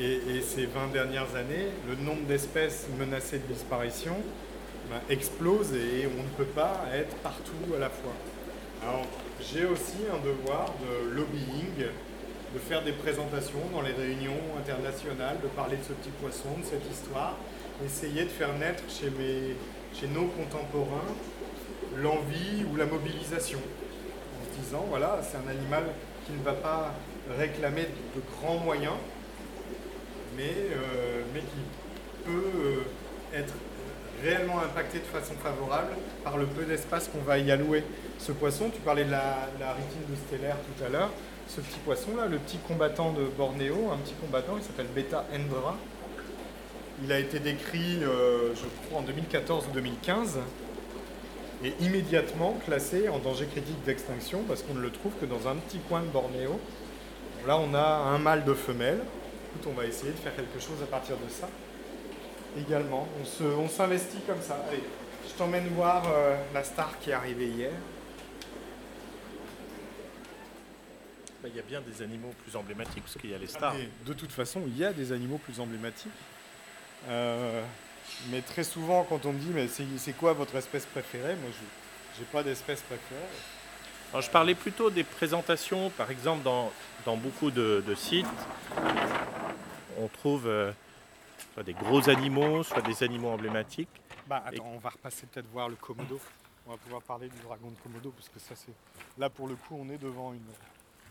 [0.00, 4.16] Et, ces 20 dernières années, le nombre d'espèces menacées de disparition
[4.90, 8.12] ben, explose et on ne peut pas être partout à la fois.
[8.82, 9.06] Alors,
[9.40, 11.88] j'ai aussi un devoir de lobbying,
[12.54, 16.64] de faire des présentations dans les réunions internationales, de parler de ce petit poisson, de
[16.64, 17.36] cette histoire,
[17.84, 19.56] essayer de faire naître chez, mes,
[19.98, 21.14] chez nos contemporains
[21.96, 25.84] l'envie ou la mobilisation, en se disant, voilà, c'est un animal
[26.26, 26.94] qui ne va pas
[27.38, 28.94] réclamer de grands moyens,
[30.36, 32.30] mais, euh, mais qui peut
[32.64, 33.54] euh, être
[34.22, 37.82] réellement impacté de façon favorable par le peu d'espace qu'on va y allouer.
[38.18, 41.10] Ce poisson, tu parlais de la, la rétine de stellaire tout à l'heure,
[41.48, 45.76] ce petit poisson-là, le petit combattant de Bornéo, un petit combattant, il s'appelle Beta Endra.
[47.04, 50.38] Il a été décrit, euh, je crois, en 2014 ou 2015
[51.64, 55.54] et immédiatement classé en danger critique d'extinction parce qu'on ne le trouve que dans un
[55.56, 56.58] petit coin de Bornéo.
[57.46, 59.00] là, on a un mâle de femelle.
[59.50, 61.48] Écoute, on va essayer de faire quelque chose à partir de ça.
[62.58, 63.08] Également,
[63.40, 64.64] on s'investit comme ça.
[64.68, 64.82] Allez,
[65.26, 67.72] je t'emmène voir euh, la star qui est arrivée hier.
[71.42, 73.74] Bah, il y a bien des animaux plus emblématiques, parce qu'il y a les stars.
[74.06, 76.12] de toute façon, il y a des animaux plus emblématiques.
[77.08, 77.64] Euh,
[78.30, 81.50] mais très souvent, quand on me dit, mais c'est quoi votre espèce préférée Moi,
[82.14, 83.20] je n'ai pas d'espèce préférée.
[84.20, 86.70] je parlais plutôt des présentations, par exemple, dans,
[87.04, 88.26] dans beaucoup de, sites,
[89.98, 90.70] on trouve euh,
[91.54, 93.88] soit des gros animaux, soit des animaux emblématiques.
[94.28, 96.20] Bah attends, on va repasser peut-être voir le Komodo.
[96.68, 98.72] On va pouvoir parler du dragon de Komodo, parce que ça c'est.
[99.18, 100.40] Là pour le coup, on est devant une,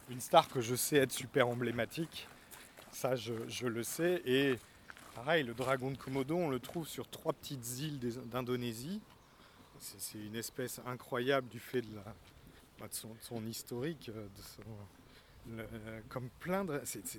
[0.10, 2.28] une star que je sais être super emblématique.
[2.92, 4.22] Ça, je, le sais.
[4.26, 4.58] Et
[5.16, 9.02] pareil, le dragon de Komodo, on le trouve sur trois petites îles d'Indonésie.
[9.80, 11.96] C'est une espèce incroyable du fait de,
[12.80, 14.12] bah, son, historique,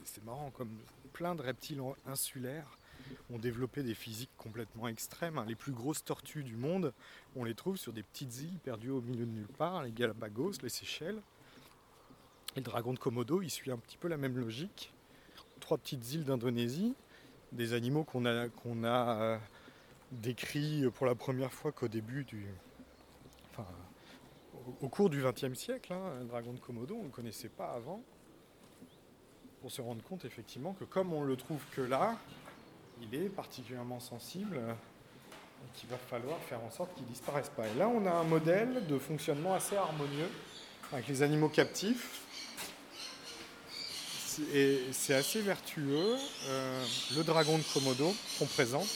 [0.04, 0.78] c'est marrant, comme
[1.12, 2.78] plein de reptiles insulaires
[3.30, 5.38] ont développé des physiques complètement extrêmes.
[5.38, 5.44] Hein.
[5.46, 6.92] Les plus grosses tortues du monde,
[7.36, 10.52] on les trouve sur des petites îles perdues au milieu de nulle part, les Galapagos,
[10.62, 11.20] les Seychelles.
[12.54, 14.92] Et le dragon de Komodo, il suit un petit peu la même logique.
[15.60, 16.94] Trois petites îles d'Indonésie,
[17.52, 19.38] des animaux qu'on a, euh,
[20.10, 22.46] décrits pour la première fois qu'au début du.
[23.50, 23.66] Enfin,
[24.82, 25.92] au, cours du XXe siècle.
[25.92, 28.02] Hein, le dragon de Komodo, on ne le connaissait pas avant.
[29.62, 32.18] Pour se rendre compte effectivement que comme on le trouve que là,
[33.00, 37.68] il est particulièrement sensible et qu'il va falloir faire en sorte qu'il ne disparaisse pas.
[37.68, 40.28] Et là, on a un modèle de fonctionnement assez harmonieux
[40.92, 42.21] avec les animaux captifs
[44.54, 46.16] et c'est assez vertueux.
[46.46, 46.84] Euh,
[47.16, 48.88] le dragon de Komodo qu'on présente,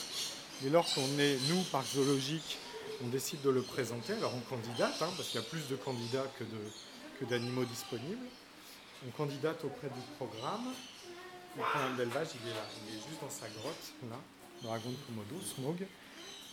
[0.65, 2.57] et lors qu'on est, nous, parc zoologique,
[3.03, 5.75] on décide de le présenter, alors on candidate, hein, parce qu'il y a plus de
[5.75, 8.25] candidats que, d'animaux disponibles.
[9.07, 10.73] On candidate auprès du programme.
[11.55, 14.17] Le programme d'élevage, il est là, il est juste dans sa grotte, là,
[14.63, 15.85] dragon de Komodo, Smog.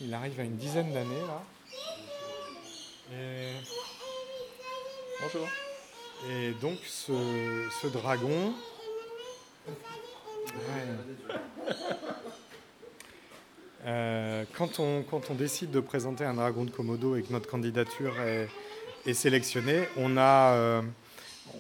[0.01, 1.43] Il arrive à une dizaine d'années, là.
[3.13, 3.53] Et...
[5.21, 5.49] Bonjour.
[6.31, 8.55] Et donc ce dragon,
[13.87, 17.49] euh, quand, on, quand on décide de présenter un dragon de Komodo et que notre
[17.49, 18.49] candidature est,
[19.13, 20.83] sélectionnée, on, a, euh,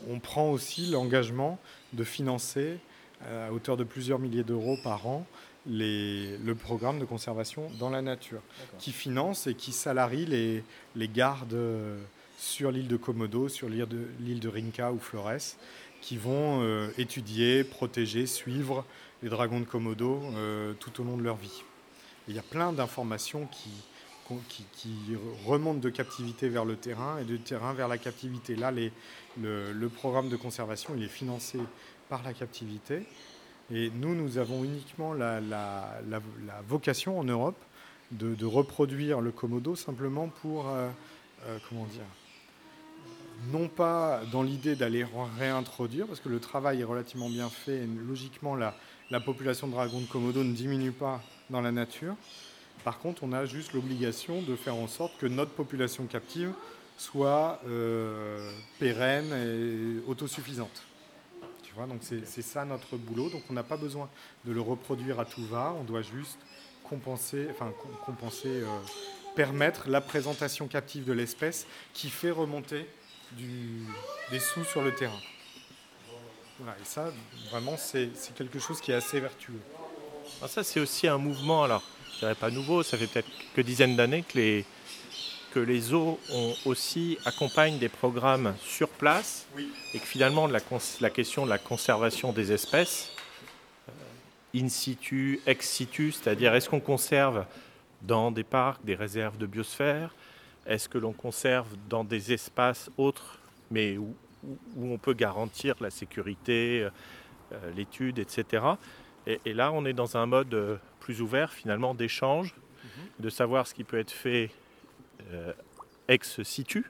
[0.08, 1.58] on prend aussi l'engagement
[1.92, 2.78] de financer
[3.26, 5.26] euh, à hauteur de plusieurs milliers d'euros par an
[5.66, 8.42] les, le programme de conservation dans la nature,
[8.78, 10.62] qui finance et qui salarie les,
[10.94, 11.56] les gardes
[12.38, 15.56] sur l'île de Komodo, sur l'île de, l'île de Rinca ou Flores,
[16.04, 18.84] qui vont euh, étudier, protéger, suivre
[19.22, 21.62] les dragons de Komodo euh, tout au long de leur vie.
[22.28, 23.70] il y a plein d'informations qui,
[25.46, 28.54] remontent de captivité vers le terrain et de terrain vers la captivité.
[28.54, 31.58] Là, le, programme de conservation il est financé
[32.10, 33.06] par la captivité.
[33.70, 35.72] Et nous, nous avons uniquement la, la,
[36.68, 37.58] vocation en Europe
[38.10, 40.90] de, reproduire le Komodo simplement pour, euh,
[41.68, 42.04] comment dire,
[43.50, 45.06] non pas dans l'idée d'aller
[45.38, 48.74] réintroduire, parce que le travail est relativement bien fait, et logiquement la,
[49.24, 52.16] population de dragons de Komodo ne diminue pas dans la nature.
[52.82, 56.52] Par contre, on a juste l'obligation de faire en sorte que notre population captive
[56.96, 60.82] soit euh, pérenne et autosuffisante.
[61.62, 63.30] Tu vois, donc c'est ça notre boulot.
[63.30, 64.08] Donc on n'a pas besoin
[64.44, 65.74] de le reproduire à tout va.
[65.78, 66.38] On doit juste
[66.88, 67.48] compenser,
[68.46, 68.78] euh,
[69.34, 72.86] permettre la présentation captive de l'espèce qui fait remonter
[74.30, 75.20] des sous sur le terrain.
[76.60, 77.12] et ça,
[77.50, 79.60] vraiment, c'est quelque chose qui est assez vertueux.
[80.38, 81.82] Alors ça, c'est aussi un mouvement, alors,
[82.14, 84.64] je dirais pas nouveau, ça fait peut-être quelques dizaines d'années que les,
[85.52, 89.46] que les zoos ont aussi accompagnent des programmes sur place
[89.92, 90.60] et que finalement la,
[91.00, 93.12] la, question de la conservation des espèces,
[93.88, 97.44] euh, in situ, ex situ, c'est-à-dire est-ce qu'on conserve
[98.02, 100.14] dans des parcs, des réserves de biosphère,
[100.66, 103.38] est-ce que l'on conserve dans des espaces autres,
[103.70, 104.14] mais où,
[104.78, 106.86] on peut garantir la sécurité,
[107.52, 108.62] euh, l'étude, etc.
[109.26, 112.54] Et, là, on est dans un mode euh, plus ouvert, finalement, d'échange,
[112.84, 112.90] mhm.
[113.20, 114.50] de savoir ce qui peut être fait
[115.32, 115.52] euh,
[116.08, 116.84] ex situ,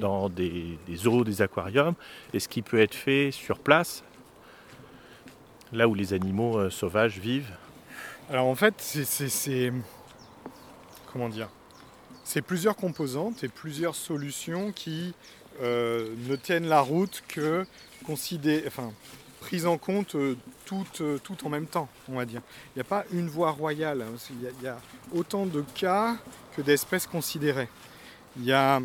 [0.00, 1.94] dans des, des, eaux, des aquariums,
[2.34, 4.02] et ce qui peut être fait sur place,
[5.72, 7.52] là où les animaux sauvages vivent.
[8.28, 9.72] Alors en fait, c'est
[11.12, 11.48] comment dire?
[12.32, 15.14] C'est plusieurs composantes et plusieurs solutions qui
[15.62, 17.66] euh, ne tiennent la route que
[18.06, 18.92] considérées, enfin,
[19.40, 22.40] prises en compte euh, toutes, euh, toutes en même temps, on va dire.
[22.68, 24.02] Il n'y a pas une voie royale.
[24.02, 24.14] hein.
[24.30, 24.78] Il y, a,
[25.10, 26.18] autant de cas
[26.56, 27.68] que d'espèces considérées.
[28.36, 28.80] Il y a,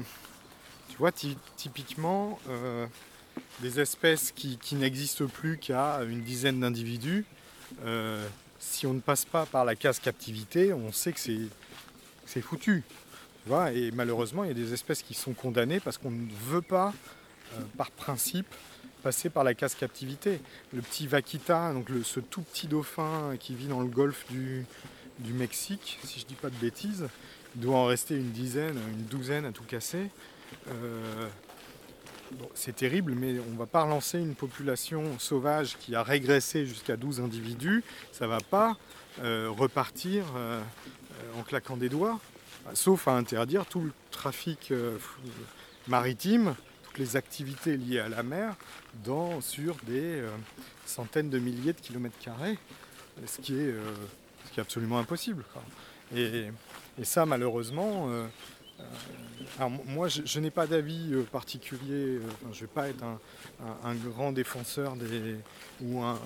[0.89, 2.39] tu vois, ty- typiquement,
[3.59, 7.25] des espèces qui, n'existent plus qu'à une dizaine d'individus.
[8.57, 12.83] si on ne passe pas par la case captivité, on sait que c'est foutu.
[13.47, 16.93] Et malheureusement, il y a des espèces qui sont condamnées parce qu'on ne veut pas,
[17.53, 18.47] euh, par principe,
[19.03, 20.39] passer par la case captivité.
[20.73, 24.65] Le petit vaquita, donc ce tout petit dauphin qui vit dans le golfe du,
[25.33, 27.07] Mexique, si je dis pas de bêtises,
[27.55, 30.09] doit en rester une dizaine, une douzaine à tout casser.
[30.67, 31.27] Euh,
[32.55, 36.97] c'est terrible, mais on ne va pas relancer une population sauvage qui a régressé jusqu'à
[36.97, 37.83] 12 individus.
[38.11, 38.75] Ça ne va pas
[39.21, 40.25] euh, repartir
[41.37, 42.19] en claquant des doigts,
[42.73, 44.97] sauf à interdire tout le trafic euh,
[45.87, 46.55] maritime,
[46.85, 48.55] toutes les activités liées à la mer,
[49.03, 50.29] dans, sur des euh,
[50.85, 52.57] centaines de milliers de kilomètres carrés,
[53.25, 53.81] ce qui est, euh,
[54.57, 55.43] absolument impossible.
[56.15, 56.45] Et,
[56.99, 58.09] et ça, malheureusement,
[59.57, 62.19] alors, moi, je, n'ai pas d'avis particulier.
[62.43, 63.19] je ne vais pas être un,
[63.61, 65.35] un- un grand défenseur des
[65.81, 66.17] ou un.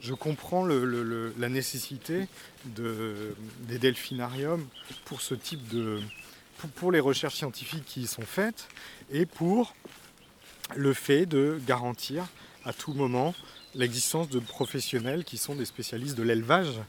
[0.00, 2.28] Je, comprends la nécessité
[2.64, 4.66] de, des delphinariums
[5.04, 6.00] pour ce type de
[6.76, 8.68] pour, les recherches scientifiques qui y sont faites
[9.10, 9.74] et pour
[10.74, 12.26] le fait de garantir
[12.64, 13.34] à tout moment
[13.74, 16.80] l'existence de professionnels qui sont des spécialistes de l'élevage.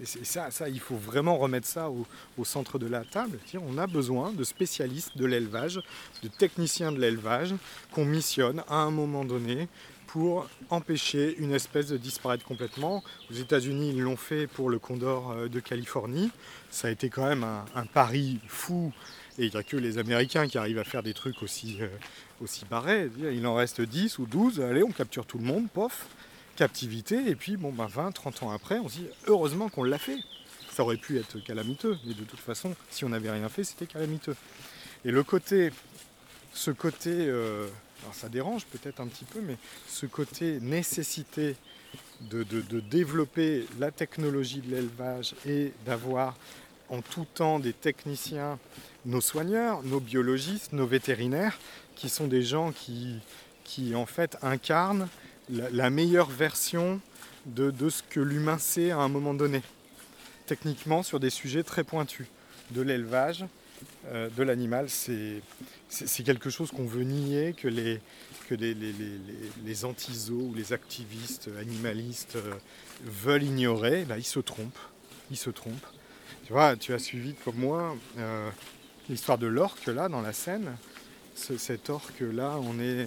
[0.00, 3.38] Et ça, il faut vraiment remettre ça au, centre de la table.
[3.60, 5.82] On a besoin de spécialistes de l'élevage,
[6.22, 7.54] de techniciens de l'élevage
[7.90, 9.68] qu'on missionne à un moment donné
[10.12, 13.02] pour empêcher une espèce de disparaître complètement.
[13.30, 16.30] Aux États-Unis, ils l'ont fait pour le condor euh, de Californie.
[16.70, 18.92] Ça a été quand même un, pari fou.
[19.38, 21.88] Et il n'y a que les Américains qui arrivent à faire des trucs aussi, euh,
[22.42, 23.10] aussi barrés.
[23.32, 24.60] Il en reste 10 ou 12.
[24.60, 26.06] Allez, on capture tout le monde, pof,
[26.56, 27.30] captivité.
[27.30, 30.18] Et puis, bon, ben 20, 30 ans après, on se dit heureusement qu'on l'a fait.
[30.70, 31.96] Ça aurait pu être calamiteux.
[32.04, 34.36] Mais de toute façon, si on n'avait rien fait, c'était calamiteux.
[35.06, 35.70] Et le côté,
[36.52, 37.66] ce côté, euh,
[38.02, 39.56] alors ça dérange peut-être un petit peu, mais
[39.88, 41.56] ce côté nécessité
[42.20, 42.44] de,
[42.80, 46.36] développer la technologie de l'élevage et d'avoir
[46.88, 48.58] en tout temps des techniciens,
[49.06, 51.58] nos soigneurs, nos biologistes, nos vétérinaires,
[51.96, 53.20] qui sont des gens qui,
[53.94, 55.08] en fait incarnent
[55.48, 57.00] la, meilleure version
[57.46, 59.62] de, de ce que l'humain sait à un moment donné,
[60.46, 62.26] techniquement sur des sujets très pointus,
[62.70, 63.44] de l'élevage,
[64.12, 68.00] de l'animal, c'est quelque chose qu'on veut nier, que les,
[68.48, 69.18] que les, les, les,
[69.64, 72.54] les- ou les activistes animalistes euh,
[73.04, 74.78] veulent ignorer, ben, ils se trompent.
[75.30, 75.86] Ils se trompent.
[76.46, 78.50] Tu vois, tu as suivi comme moi euh,
[79.08, 80.76] l'histoire de l'orque là dans la Seine.
[81.34, 83.06] Ce- cet orque là, on est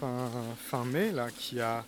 [0.00, 0.30] fin,
[0.68, 1.84] fin mai là, qui a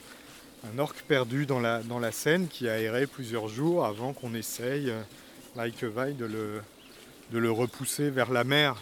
[0.74, 4.34] un orque perdu dans la, dans la Seine qui a erré plusieurs jours avant qu'on
[4.34, 5.00] essaye, euh,
[5.56, 6.60] like vaille, de le,
[7.30, 8.76] de le repousser vers la mer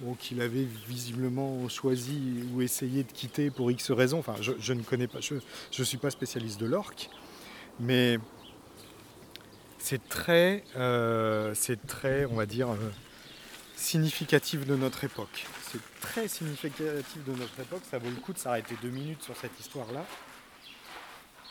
[0.00, 4.18] bon, qu'il avait visiblement choisi ou essayé de quitter pour X raisons.
[4.18, 5.34] Enfin, je, ne connais pas, je
[5.78, 7.08] ne suis pas spécialiste de l'orque,
[7.80, 8.18] mais
[9.78, 12.90] c'est très, euh, c'est très, on va dire, euh,
[13.76, 15.46] significatif de notre époque.
[15.70, 17.82] C'est très significatif de notre époque.
[17.90, 20.04] Ça vaut le coup de s'arrêter deux minutes sur cette histoire-là.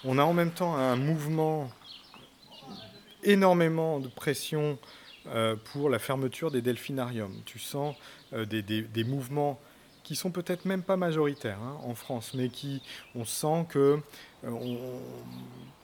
[0.04, 1.70] On a en même temps un mouvement,
[3.24, 4.80] énormément de pression
[5.72, 7.42] pour la fermeture des delphinariums.
[7.46, 7.96] Tu sens
[8.34, 9.60] euh, des, des- mouvements
[10.04, 12.82] qui sont peut-être même pas majoritaires hein, en France, mais qui,
[13.16, 14.00] on sent que
[14.44, 15.00] euh,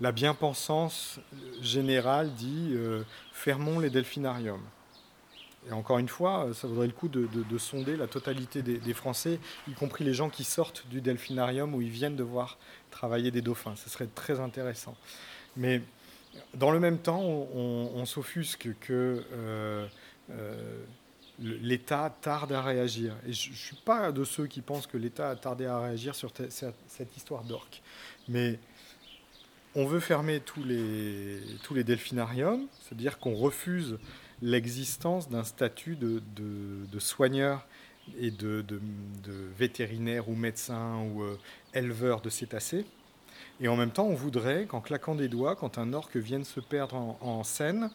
[0.02, 1.20] la bien-pensance
[1.62, 4.64] générale dit euh, fermons les delphinariums.
[5.70, 8.78] Et encore une fois, ça vaudrait le coup de, de- de sonder la totalité des,
[8.78, 12.58] des Français, y compris les gens qui sortent du delphinarium où ils viennent de voir
[12.90, 13.76] travailler des dauphins.
[13.76, 14.96] Ce serait très intéressant.
[15.58, 15.82] Mais
[16.54, 19.88] dans le même temps, on, s'offusque que euh,
[20.32, 20.84] euh,
[21.40, 23.16] l'État tarde à réagir.
[23.28, 26.16] Et je ne suis pas de ceux qui pensent que l'État a tardé à réagir
[26.16, 27.82] sur te- cette, histoire d'orque.
[28.28, 28.60] Mais
[29.76, 33.98] on veut fermer tous les, tous les delphinariums, c'est-à-dire qu'on refuse
[34.42, 37.68] l'existence d'un statut de, de- soigneur
[38.20, 38.64] et de
[39.58, 41.38] vétérinaire ou médecin ou euh,
[41.74, 42.86] éleveur de cétacés.
[43.60, 46.60] Et en même temps, on voudrait qu'en claquant des doigts, quand un orque vienne se
[46.60, 47.90] perdre en, en Seine,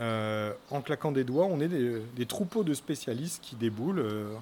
[0.00, 4.34] euh, en claquant des doigts, on ait des, troupeaux de spécialistes qui déboulent, euh,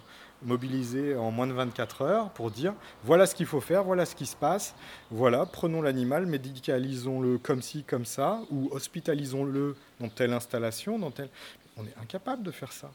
[0.45, 2.73] mobilisés en moins de 24 heures, pour dire
[3.05, 4.75] voilà ce qu'il faut faire, voilà ce qui se passe,
[5.11, 11.29] voilà, prenons l'animal, médicalisons-le comme ci, comme ça, ou hospitalisons-le dans telle installation, dans telle...
[11.77, 12.91] on est incapable de faire ça.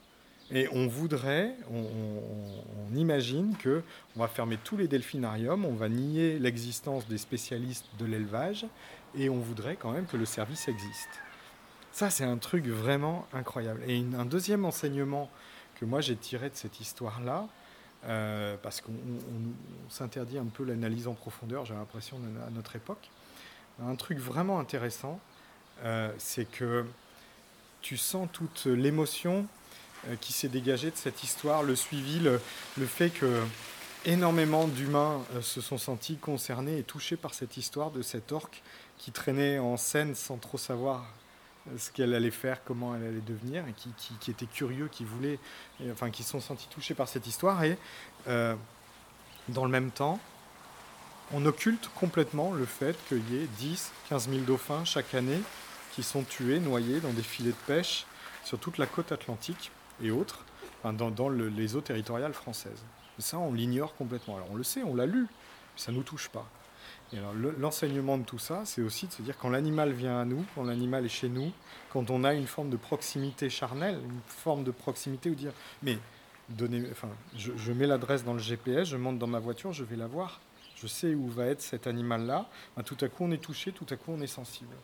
[0.52, 3.84] Et on voudrait, on, imagine que
[4.16, 8.66] on va fermer tous les delphinariums, on va nier l'existence des spécialistes de l'élevage,
[9.16, 11.10] et on voudrait quand même que le service existe.
[11.92, 13.82] Ça, c'est un truc vraiment incroyable.
[13.88, 15.30] Et un deuxième enseignement
[15.76, 17.48] que moi j'ai tiré de cette histoire-là,
[18.06, 18.94] euh, parce qu'on
[19.90, 23.10] s'interdit un peu l'analyse en profondeur, j'ai l'impression, à notre époque,
[23.84, 25.20] un truc vraiment intéressant,
[25.84, 26.86] euh, c'est que
[27.82, 29.46] tu sens toute l'émotion
[30.22, 32.40] qui s'est dégagée de cette histoire, le suivi, le,
[32.86, 33.42] fait que
[34.06, 38.62] énormément d'humains euh, se sont sentis concernés et touchés par cette histoire de cette orque
[38.98, 41.06] qui traînait en scène sans trop savoir
[41.78, 43.90] ce qu'elle allait faire, comment elle allait devenir, et qui,
[44.20, 45.40] qui, étaient curieux, qui voulaient,
[45.92, 47.62] enfin, qui se sont sentis touchés par cette histoire.
[47.66, 47.78] Et
[48.26, 50.18] dans le même temps,
[51.34, 55.42] on occulte complètement le fait qu'il y ait 10, 15 000 dauphins chaque année
[55.94, 58.06] qui sont tués, noyés dans des filets de pêche
[58.46, 59.72] sur toute la côte atlantique
[60.02, 60.46] et autres,
[60.84, 62.86] dans, les eaux territoriales françaises.
[63.20, 64.36] ça, on l'ignore complètement.
[64.36, 65.28] Alors on le sait, on l'a lu,
[65.76, 66.48] ça ne nous touche pas.
[67.14, 67.18] Et
[67.58, 70.64] l'enseignement de tout ça, c'est aussi de se dire quand l'animal vient à nous, quand
[70.64, 71.52] l'animal est chez nous,
[71.90, 75.98] quand on a une forme de proximité charnelle, une forme de proximité où dire, mais
[76.50, 79.86] donnez, enfin, je, je mets l'adresse dans le GPS, je monte dans ma voiture, je
[79.86, 80.42] vais la voir
[80.78, 82.46] je sais où va être cet animal-là,
[82.76, 84.76] ben, tout à coup on est touché, tout à coup on est sensible.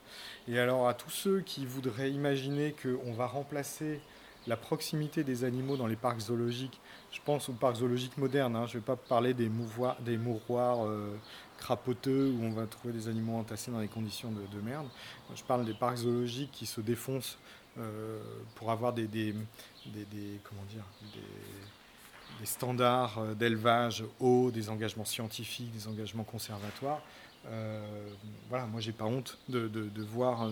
[0.47, 4.01] Et alors à tous ceux qui voudraient imaginer qu'on va remplacer
[4.47, 6.79] la proximité des animaux dans les parcs zoologiques,
[7.11, 10.85] je pense aux parcs zoologiques modernes, hein, je ne vais pas parler des, mouvoirs, mouroirs
[10.85, 11.15] euh,
[11.57, 14.87] crapoteux où on va trouver des animaux entassés dans des conditions de, merde.
[15.35, 17.37] Je parle des parcs zoologiques qui se défoncent
[17.77, 18.21] euh,
[18.55, 19.07] pour avoir des,
[20.43, 20.83] comment dire,
[22.39, 27.01] des standards euh, d'élevage hauts, des engagements scientifiques, des engagements conservatoires.
[27.45, 28.07] Euh,
[28.49, 30.49] voilà, moi j'ai pas honte de, voir,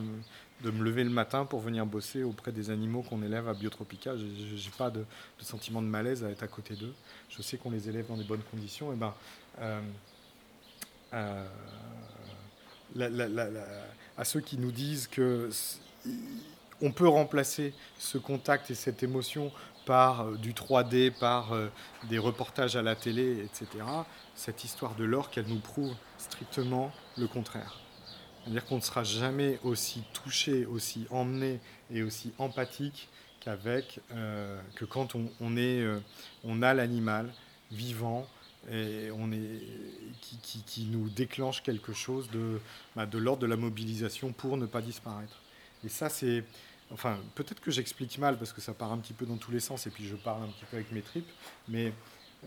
[0.64, 4.16] de me lever le matin pour venir bosser auprès des animaux qu'on élève à Biotropica.
[4.16, 5.06] J'ai pas de,
[5.40, 6.94] sentiment de malaise à être à côté d'eux.
[7.30, 8.94] Je sais qu'on les élève dans des bonnes conditions.
[8.94, 9.14] Et ben,
[14.18, 15.50] à ceux qui nous disent que
[16.82, 19.52] on peut remplacer ce contact et cette émotion
[19.86, 21.70] par euh, du 3D, par euh,
[22.10, 23.86] des reportages à la télé, etc.,
[24.36, 27.80] cette histoire de l'orque, elle nous prouve strictement le contraire.
[28.44, 31.60] C'est-à-dire qu'on ne sera jamais aussi touché, aussi emmené
[31.94, 35.86] et aussi empathique qu'avec, euh, que quand on, est,
[36.44, 37.32] on a l'animal
[37.72, 38.28] vivant
[38.72, 39.62] et on est,
[40.22, 42.60] qui, qui, nous déclenche quelque chose de,
[42.96, 45.42] bah, de l'ordre de la mobilisation pour ne pas disparaître.
[45.84, 46.44] Et ça, c'est
[46.94, 49.60] Enfin, peut-être que j'explique mal parce que ça part un petit peu dans tous les
[49.60, 51.30] sens et puis je parle un petit peu avec mes tripes,
[51.70, 51.94] mais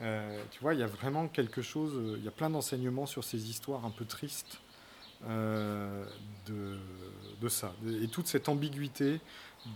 [0.01, 3.07] euh, tu vois, il y a vraiment quelque chose, euh, il y a plein d'enseignements
[3.07, 4.61] sur ces histoires un peu tristes
[5.28, 6.04] euh,
[6.46, 6.76] de,
[7.40, 7.72] de, ça.
[8.02, 9.20] Et toute cette ambiguïté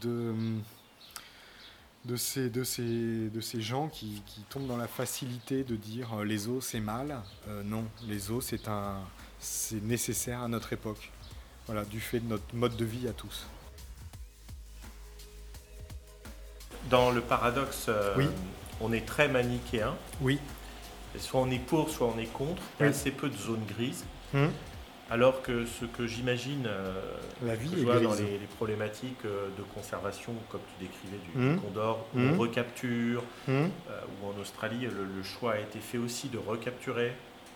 [0.02, 0.34] de,
[2.04, 6.24] de, ces, de, ces, de ces gens qui, qui tombent dans la facilité de dire
[6.24, 7.22] les eaux c'est mal.
[7.64, 9.00] non, les eaux c'est, un,
[9.38, 11.10] c'est nécessaire à notre époque,
[11.66, 13.46] voilà, du fait de notre mode de vie à tous.
[16.90, 18.26] Dans le paradoxe, euh,
[18.80, 19.94] on est très manichéen.
[20.22, 20.38] Oui.
[21.18, 22.62] soit on est pour, soit on est contre.
[22.80, 24.04] Il y a assez peu de zones grises.
[24.34, 24.50] Hum.
[25.10, 26.92] Alors que ce que j'imagine, euh,
[27.44, 31.60] la vie dans les, problématiques euh, de conservation, comme tu décrivais du, hum.
[31.60, 33.52] condor, on recapture, ou
[34.26, 37.12] en Australie, le, choix a été fait aussi de recapturer,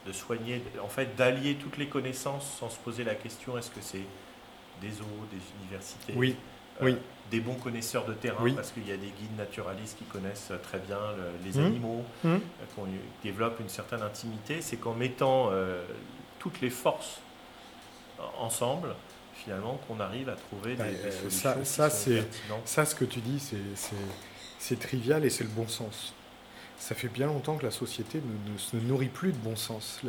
[0.07, 3.81] de soigner, en fait d'allier toutes les connaissances sans se poser la question est-ce que
[3.81, 4.05] c'est
[4.81, 6.37] des eaux, des universités Oui.
[6.81, 6.97] oui
[7.33, 10.79] des bons connaisseurs de terrain, parce qu'il y a des guides naturalistes qui connaissent très
[10.79, 10.99] bien
[11.45, 11.65] les mmh.
[11.65, 12.29] animaux, mmh.
[12.29, 12.39] Euh,
[12.77, 14.61] qui développent une certaine intimité.
[14.61, 15.83] C'est qu'en mettant euh,
[16.39, 17.21] toutes les forces
[18.39, 18.95] ensemble,
[19.35, 21.31] finalement, qu'on arrive à trouver des, bah, solutions.
[21.31, 22.25] Ça, ça c'est
[22.65, 23.43] ça, ce que tu dis,
[24.59, 26.15] c'est trivial et c'est le bon sens.
[26.79, 30.01] Ça fait bien longtemps que la société ne, se nourrit plus de bon sens.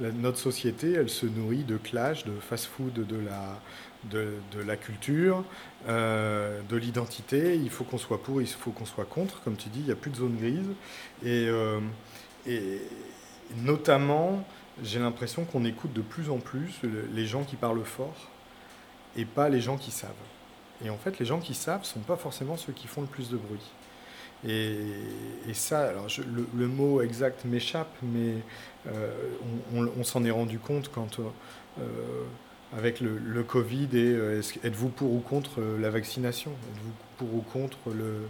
[0.00, 3.60] notre société, elle se nourrit de clash, de fast-food, de la,
[4.10, 5.44] de, la culture,
[5.88, 7.54] euh, de l'identité.
[7.54, 9.40] Il faut qu'on soit pour, il faut qu'on soit contre.
[9.42, 10.70] Comme tu dis, il n'y a plus de zone grise.
[11.24, 11.78] Et, euh,
[12.46, 12.80] et
[13.58, 14.44] notamment,
[14.82, 16.80] j'ai l'impression qu'on écoute de plus en plus
[17.12, 18.28] les gens qui parlent fort
[19.16, 20.10] et pas les gens qui savent.
[20.84, 23.06] Et en fait, les gens qui savent ne sont pas forcément ceux qui font le
[23.06, 23.70] plus de bruit.
[24.48, 26.06] Et, ça, alors
[26.56, 28.36] le, mot exact m'échappe, mais
[28.86, 29.12] euh,
[29.74, 31.20] on, s'en est rendu compte quand
[32.76, 36.50] avec le, Covid et euh, êtes-vous pour ou contre euh, la vaccination?
[36.50, 38.28] Êtes-vous pour ou contre le...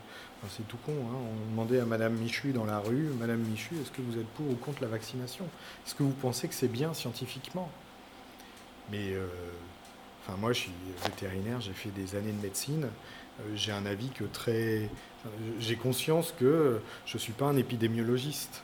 [0.48, 1.16] c'est tout con, hein.
[1.16, 4.48] on demandait à Madame Michu dans la rue, Madame Michu, est-ce que vous êtes pour
[4.48, 5.44] ou contre la vaccination?
[5.86, 7.70] Est-ce que vous pensez que c'est bien scientifiquement?
[8.90, 9.26] Mais euh,
[10.26, 10.72] Enfin, moi, je suis
[11.04, 12.88] vétérinaire, j'ai fait des années de médecine.
[13.54, 14.88] j'ai un avis que très.
[15.58, 18.62] J'ai conscience que je ne suis pas un épidémiologiste.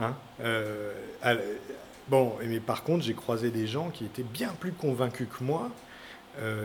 [0.00, 0.14] Hein
[2.08, 5.70] bon, mais par contre, j'ai croisé des gens qui étaient bien plus convaincus que moi,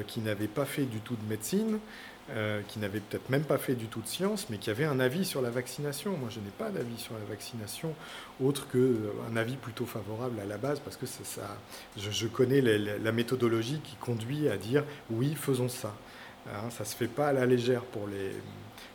[0.07, 1.79] qui n'avaient pas fait du tout de médecine,
[2.33, 5.01] euh, qui n'avait peut-être même pas fait du tout de science, mais qui avait un
[5.01, 6.15] avis sur la vaccination.
[6.15, 7.93] Moi, je n'ai pas d'avis sur la vaccination,
[8.41, 11.57] autre qu'un euh, avis plutôt favorable à la base, parce que ça,
[11.97, 15.93] je, connais la, méthodologie qui conduit à dire oui, faisons ça.
[16.47, 18.31] Hein, ça ne se fait pas à la légère pour, les,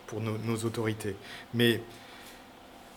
[0.07, 1.15] pour nos, autorités.
[1.53, 1.83] Mais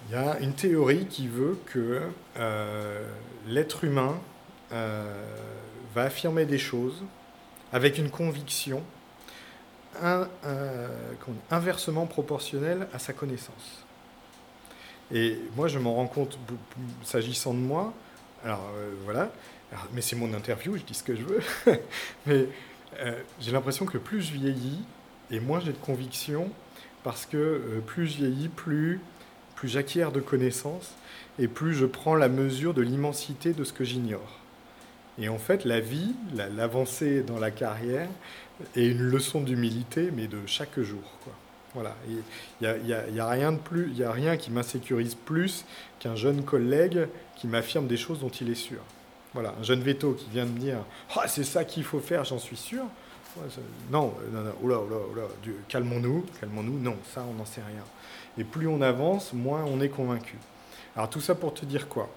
[0.09, 2.01] il y a une théorie qui veut que
[2.39, 3.07] euh,
[3.47, 4.19] l'être humain
[4.71, 7.03] va affirmer des choses
[7.73, 8.83] avec une conviction
[10.03, 10.89] euh,
[11.51, 13.85] inversement proportionnel à sa connaissance.
[15.13, 16.39] Et moi, je m'en rends compte,
[17.03, 17.93] s'agissant de moi,
[18.45, 19.31] alors euh, voilà,
[19.93, 21.43] mais c'est mon interview, je dis ce que je veux,
[22.27, 22.47] mais
[23.01, 24.83] euh, j'ai l'impression que plus je vieillis,
[25.31, 26.51] et moins j'ai de conviction,
[27.03, 29.01] parce que plus je vieillis, plus,
[29.57, 30.95] plus j'acquiers de connaissances,
[31.39, 34.40] et plus je prends la mesure de l'immensité de ce que j'ignore.
[35.21, 38.09] Et en fait, la vie, l'avancée dans la carrière,
[38.77, 41.03] est une leçon d'humilité, mais de chaque jour.
[41.75, 41.95] Voilà.
[42.09, 42.23] Il
[42.61, 45.65] n'y a, y a, rien de plus, a rien qui m'insécurise plus
[45.99, 47.07] qu'un jeune collègue
[47.37, 48.81] qui m'affirme des choses dont il est sûr.
[49.33, 50.79] Voilà, un jeune veto qui vient de me dire
[51.17, 52.83] ah, c'est ça qu'il faut faire, j'en suis sûr.
[53.91, 55.23] non, non, non, oula, oula, oula,
[55.69, 56.79] calmons-nous, calmons-nous.
[56.81, 57.85] Non, ça, on n'en sait rien.
[58.39, 60.37] Et plus on avance, moins on est convaincu.
[60.97, 62.11] Alors tout ça pour te dire quoi?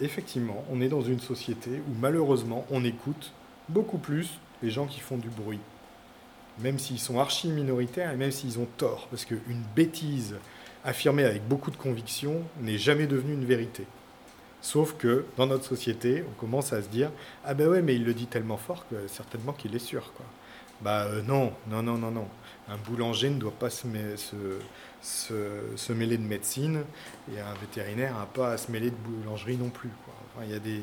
[0.00, 3.32] Effectivement, on est dans une société où malheureusement, on écoute
[3.68, 5.60] beaucoup plus les gens qui font du bruit.
[6.58, 9.08] Même s'ils sont archi minoritaires et même s'ils ont tort.
[9.10, 10.36] Parce qu'une bêtise
[10.84, 13.86] affirmée avec beaucoup de conviction n'est jamais devenue une vérité.
[14.60, 17.10] Sauf que dans notre société, on commence à se dire
[17.44, 20.12] Ah ben ouais, mais il le dit tellement fort que certainement qu'il est sûr.
[20.14, 20.26] Quoi.
[20.82, 22.28] Bah euh, non, non, non, non, non.
[22.68, 24.36] Un boulanger ne doit pas se, se,
[25.02, 26.84] se, mêler de médecine
[27.34, 29.90] et un vétérinaire n'a pas à se mêler de boulangerie non plus.
[30.42, 30.80] il y a des,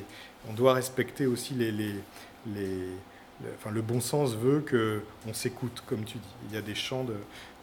[0.50, 1.96] on doit respecter aussi les, les,
[2.54, 2.90] les
[3.56, 6.36] enfin, le bon sens veut qu'on s'écoute, comme tu dis.
[6.50, 7.16] Il y a des champs de,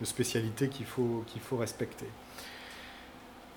[0.05, 2.07] spécialité qu'il faut, faut respecter.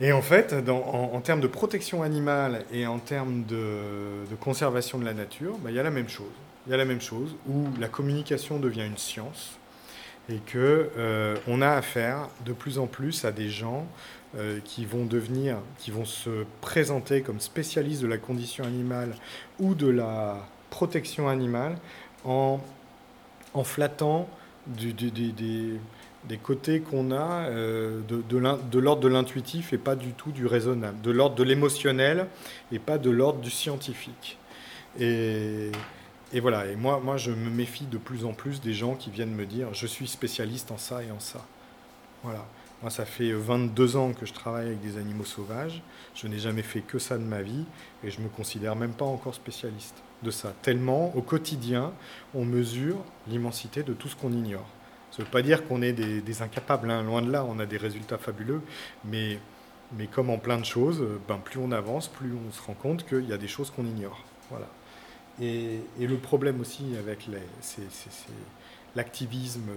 [0.01, 4.97] Et en fait, dans, en, termes de protection animale et en termes de, de conservation
[4.97, 6.31] de la nature, bah, il y a la même chose.
[6.67, 9.58] Il y a la même chose où la communication devient une science
[10.29, 13.87] et que euh, on a affaire de plus en plus à des gens
[14.37, 19.15] euh, qui vont devenir, qui vont se présenter comme spécialistes de la condition animale
[19.59, 20.37] ou de la
[20.69, 21.77] protection animale
[22.25, 22.59] en,
[23.53, 24.29] en flattant
[24.67, 30.45] du, des, côtés qu'on a euh, de l'ordre de l'intuitif et pas du tout du
[30.45, 32.27] raisonnable, de l'ordre de l'émotionnel
[32.71, 34.37] et pas de l'ordre du scientifique.
[34.99, 35.71] Et,
[36.31, 39.09] et voilà, et moi, moi, je me méfie de plus en plus des gens qui
[39.09, 41.45] viennent me dire je suis spécialiste en ça et en ça.
[42.23, 42.45] Voilà.
[42.81, 45.81] Moi, ça fait 22 ans que je travaille avec des animaux sauvages.
[46.15, 47.65] Je n'ai jamais fait que ça de ma vie
[48.03, 50.53] et je ne me considère même pas encore spécialiste de ça.
[50.61, 51.91] Tellement, au quotidien,
[52.33, 54.67] on mesure l'immensité de tout ce qu'on ignore.
[55.11, 57.03] Ça ne veut pas dire qu'on est des, incapables, hein.
[57.03, 58.61] loin de là, on a des résultats fabuleux,
[59.03, 59.39] mais,
[59.97, 63.05] mais comme en plein de choses, ben, plus on avance, plus on se rend compte
[63.07, 64.23] qu'il y a des choses qu'on ignore.
[64.51, 64.67] Voilà.
[65.41, 67.27] Et, le problème aussi avec
[68.95, 69.69] l'activisme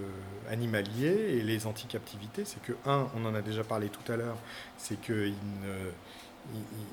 [0.49, 4.37] animalier et les anti-captivités, c'est que, un, on en a déjà parlé tout à l'heure,
[4.77, 5.35] c'est qu'il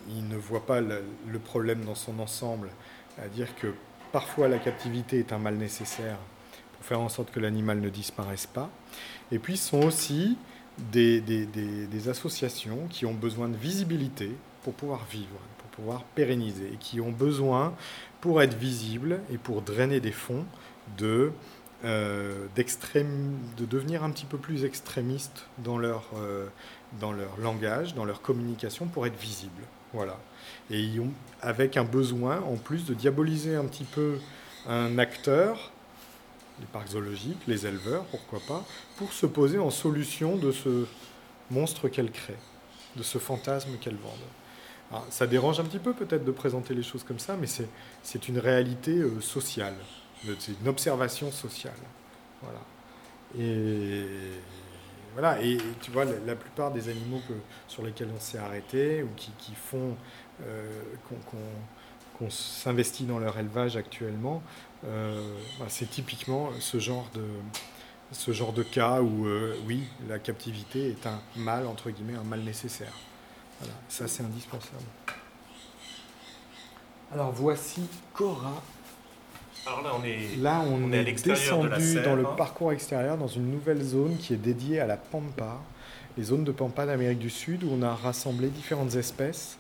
[0.09, 2.68] ne, voit pas le, problème dans son ensemble,
[3.21, 3.75] à dire que
[4.12, 6.18] parfois la captivité est un mal nécessaire
[6.73, 8.71] pour faire en sorte que l'animal ne disparaisse pas.
[9.33, 10.37] Et puis, ce sont aussi
[10.93, 14.31] des associations qui ont besoin de visibilité
[14.62, 17.75] pour pouvoir vivre, pour pouvoir pérenniser, et qui ont besoin
[18.21, 20.45] pour être visible et pour drainer des fonds
[20.99, 21.33] de,
[21.85, 26.47] euh, de devenir un petit peu plus extrémistes dans leur, euh,
[27.01, 29.62] dans leur langage, dans leur communication, pour être visibles.
[29.93, 30.18] Voilà.
[30.71, 31.11] Et ils ont,
[31.43, 34.18] avec un besoin, en plus, de diaboliser un petit peu
[34.68, 35.73] un acteur,
[36.61, 38.64] les parcs zoologiques, les éleveurs, pourquoi pas,
[38.97, 40.87] pour se poser en solution de ce
[41.51, 42.35] monstre qu'elles créent,
[42.97, 43.97] de ce fantasme qu'elles
[44.91, 47.47] vendent ça dérange un petit peu peut-être de présenter les choses comme ça, mais
[48.03, 49.74] c'est une réalité euh, sociale,
[50.38, 51.74] c'est une observation sociale.
[52.43, 52.61] Voilà.
[53.38, 54.07] Et
[55.12, 57.20] voilà, et, tu vois, la, plupart des animaux
[57.68, 59.97] sur lesquels on s'est arrêté ou qui, font
[60.43, 60.82] euh,
[62.18, 64.43] qu'on s'investit dans leur élevage actuellement,
[64.84, 67.24] euh, bah, c'est typiquement ce genre de
[68.12, 69.28] ce genre de cas où
[69.68, 72.93] oui, la captivité est un mal entre guillemets, un mal nécessaire.
[73.61, 74.83] Voilà, ça c'est indispensable.
[77.13, 77.83] Alors voici
[78.15, 78.63] Cora
[79.67, 82.05] Alors là, on est, Là, on, on est à est, l'extérieur de la descendu serre,
[82.05, 82.35] dans le hein.
[82.37, 85.59] parcours extérieur, dans une nouvelle zone qui est dédiée à la pampa,
[86.17, 89.59] les zones de pampa d'Amérique du Sud, où on a rassemblé différentes espèces.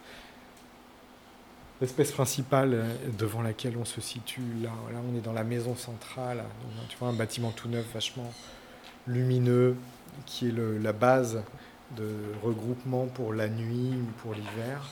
[1.80, 5.74] L'espèce principale euh, devant laquelle on se situe, là, là on est dans la maison
[5.74, 8.30] centrale, Donc, tu vois, un bâtiment tout neuf, vachement
[9.06, 9.76] lumineux,
[10.26, 11.42] qui est le- la base
[11.96, 14.88] de regroupement pour la nuit ou pour l'hiver,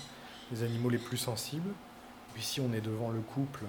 [0.53, 1.71] les animaux les plus sensibles.
[2.37, 3.65] Ici, on est devant le couple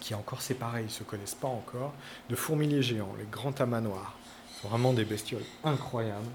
[0.00, 1.94] qui est encore séparé, ils ne se connaissent pas encore,
[2.28, 4.14] de fourmiliers géants, les grands tamas noirs.
[4.60, 6.28] Sont vraiment des bestioles incroyables.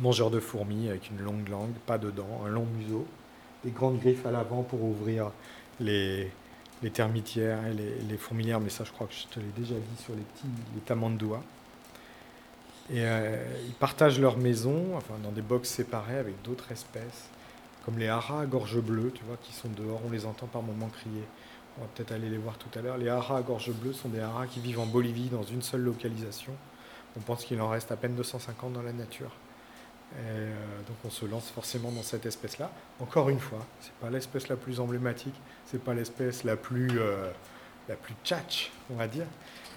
[0.00, 3.06] Mangeurs de fourmis avec une longue langue, pas de dents, un long museau,
[3.64, 5.30] des grandes griffes à l'avant pour ouvrir
[5.80, 6.30] les,
[6.82, 10.02] les termitières et les, fourmilières, mais ça je crois que je te l'ai déjà dit
[10.02, 11.42] sur les petits les tamandois.
[12.90, 17.28] Et euh, ils partagent leur maison, enfin dans des box séparés avec d'autres espèces,
[17.84, 20.62] comme les haras à gorge bleue, tu vois, qui sont dehors, on les entend par
[20.62, 21.24] moments crier.
[21.78, 22.98] On va peut-être aller les voir tout à l'heure.
[22.98, 25.82] Les haras à gorge bleue sont des haras qui vivent en Bolivie dans une seule
[25.82, 26.52] localisation.
[27.16, 29.32] On pense qu'il en reste à peine 250 dans la nature.
[30.16, 30.54] Euh,
[30.86, 32.70] donc on se lance forcément dans cette espèce-là.
[33.00, 35.34] Encore une fois, c'est pas l'espèce la plus emblématique,
[35.66, 37.30] c'est pas l'espèce la plus euh,
[37.88, 39.26] la plus tchatch, on va dire,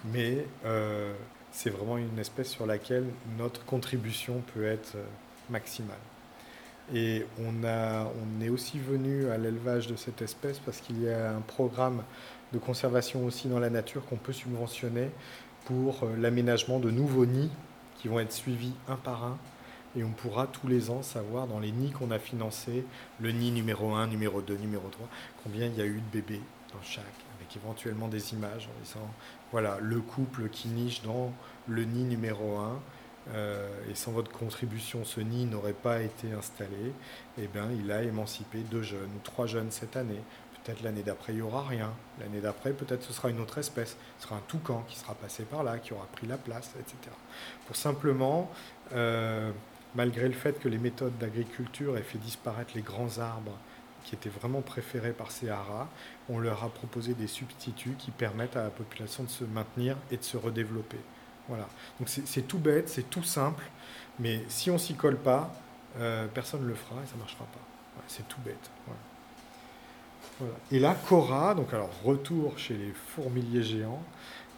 [0.04, 1.12] mais euh,
[1.52, 3.04] c'est vraiment une espèce sur laquelle
[3.38, 5.04] notre contribution peut être euh,
[5.50, 5.98] maximale.
[6.94, 7.62] Et on,
[8.42, 12.02] est aussi venu à l'élevage de cette espèce parce qu'il y a un programme
[12.52, 15.10] de conservation aussi dans la nature qu'on peut subventionner
[15.66, 17.52] pour euh, l'aménagement de nouveaux nids
[17.96, 19.38] qui vont être suivis un par un.
[19.94, 22.84] Et on pourra tous les ans savoir dans les nids qu'on a financés,
[23.20, 25.06] le nid numéro 1, numéro 2, numéro 3,
[25.44, 26.40] combien il y a eu de bébés
[26.72, 27.04] dans chaque,
[27.42, 29.10] avec éventuellement des images en disant,
[29.50, 31.32] voilà, le couple qui niche dans
[31.68, 32.80] le nid numéro 1,
[33.34, 36.92] euh, et sans votre contribution, ce nid n'aurait pas été installé,
[37.38, 40.20] eh bien, il a émancipé deux jeunes ou trois jeunes cette année.
[40.64, 41.92] Peut-être l'année d'après, il n'y aura rien.
[42.20, 43.96] L'année d'après, peut-être ce sera une autre espèce.
[44.18, 46.96] Ce sera un toucan qui sera passé par là, qui aura pris la place, etc.
[47.66, 48.50] Pour simplement,
[48.92, 49.50] euh,
[49.96, 53.58] malgré le fait que les méthodes d'agriculture aient fait disparaître les grands arbres
[54.04, 55.88] qui étaient vraiment préférés par ces haras,
[56.28, 60.16] on leur a proposé des substituts qui permettent à la population de se maintenir et
[60.16, 61.00] de se redévelopper.
[61.48, 61.68] Voilà.
[61.98, 63.64] Donc c'est tout bête, c'est tout simple,
[64.18, 65.52] mais si on s'y colle pas,
[65.98, 68.02] euh, personne ne le fera et ça ne marchera pas.
[68.06, 68.70] C'est tout bête.
[68.86, 70.54] Voilà.
[70.70, 74.02] Et là, Cora, donc alors retour chez les fourmiliers géants.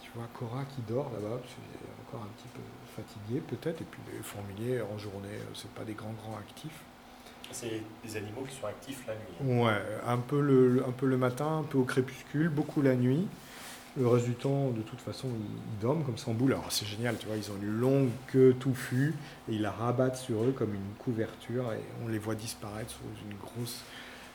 [0.03, 1.41] Tu vois Cora qui dort là-bas,
[2.07, 2.61] encore un petit peu
[2.95, 6.81] fatigué peut-être, et puis les fourmiliers en journée, euh, c'est pas des grands grands actifs.
[7.55, 9.63] C'est des animaux qui sont actifs la nuit.
[9.63, 13.29] Ouais, un peu, le, matin, un peu au crépuscule, beaucoup la nuit.
[13.97, 16.53] Le reste du temps, de toute façon, ils, dorment comme ça en boule.
[16.53, 19.15] Alors c'est génial, tu vois, ils ont une longue queue touffue
[19.49, 23.05] et ils la rabattent sur eux comme une couverture et on les voit disparaître sous
[23.31, 23.85] une grosse,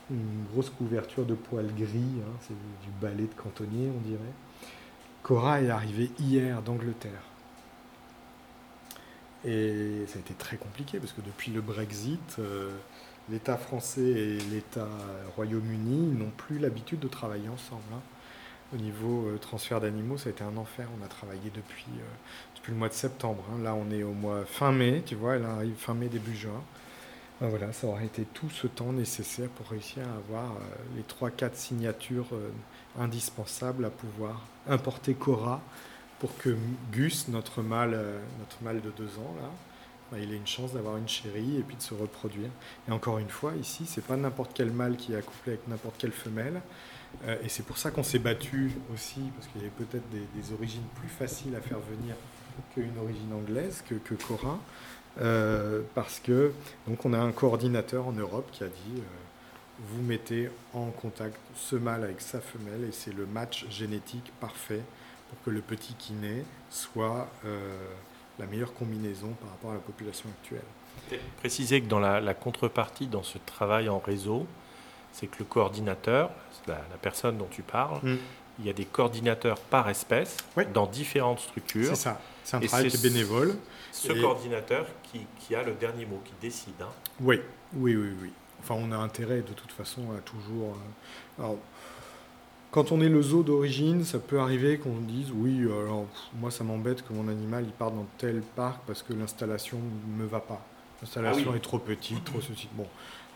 [0.10, 2.22] une grosse couverture de poils gris.
[2.22, 2.38] hein.
[2.40, 4.22] c'est du balai de cantonnier, on dirait.
[5.24, 7.24] Cora est arrivée hier d'Angleterre.
[9.46, 12.72] Et ça a été très compliqué parce que depuis le Brexit, euh,
[13.32, 14.88] l'État français et l'État
[15.36, 17.82] Royaume-Uni n'ont plus l'habitude de travailler ensemble.
[17.94, 18.02] hein.
[18.74, 20.88] Au niveau euh, transfert d'animaux, ça a été un enfer.
[21.02, 22.04] On a travaillé depuis, euh,
[22.56, 23.44] depuis le mois de septembre.
[23.54, 23.64] hein.
[23.64, 26.62] Là, on est au mois fin mai, tu vois, elle arrive fin mai, début juin.
[27.42, 30.60] Ben voilà, ça aurait été tout ce temps nécessaire pour réussir à avoir euh,
[30.96, 32.28] les 3-4 signatures
[33.00, 35.62] indispensables à pouvoir importer Cora
[36.20, 36.56] pour que
[36.92, 37.98] Gus, notre mâle,
[38.40, 39.50] notre mâle de deux ans, là,
[40.12, 42.50] ben, il ait une chance d'avoir une chérie et puis de se reproduire.
[42.88, 45.96] Et encore une fois, ici, c'est pas n'importe quel mâle qui est accouplé avec n'importe
[45.98, 46.62] quelle femelle.
[47.26, 50.54] Euh, et c'est pour ça qu'on s'est battu aussi, parce qu'il y avait peut-être des,
[50.54, 52.16] origines plus faciles à faire venir
[52.74, 54.60] qu'une origine anglaise, que, que Cora.
[55.20, 56.54] Euh, parce que
[56.88, 59.02] donc on a un coordinateur en Europe qui a dit euh,
[59.80, 64.84] vous mettez en contact ce mâle avec sa femelle et c'est le match génétique parfait
[65.30, 67.28] pour que le petit qui naît soit
[68.40, 71.20] la meilleure combinaison par rapport à la population actuelle.
[71.40, 74.48] Préciser que dans la, la contrepartie, dans ce travail en réseau,
[75.12, 76.30] c'est que le coordinateur,
[76.68, 78.18] la, la personne dont tu parles, Mm.
[78.60, 80.64] il y a des coordinateurs par espèce Oui.
[80.74, 81.90] dans différentes structures.
[81.90, 83.56] C'est ça, c'est un Et travail qui est bénévole.
[83.92, 86.80] Ce Et- coordinateur qui, qui a le dernier mot, qui décide.
[86.82, 86.90] hein.
[87.20, 87.42] Oui,
[87.74, 88.32] oui, oui, oui.
[88.62, 90.76] Enfin, on a intérêt de toute façon à toujours.
[90.76, 91.58] euh, alors,
[92.72, 96.52] quand on est le zoo d'origine, ça peut arriver qu'on dise oui, alors pff, moi
[96.52, 100.28] ça m'embête que mon animal il parte dans tel parc parce que l'installation ne me
[100.28, 100.64] va pas.
[101.02, 101.58] L'installation Ah oui.
[101.58, 102.68] est trop petite, trop ceci.
[102.74, 102.86] Bon,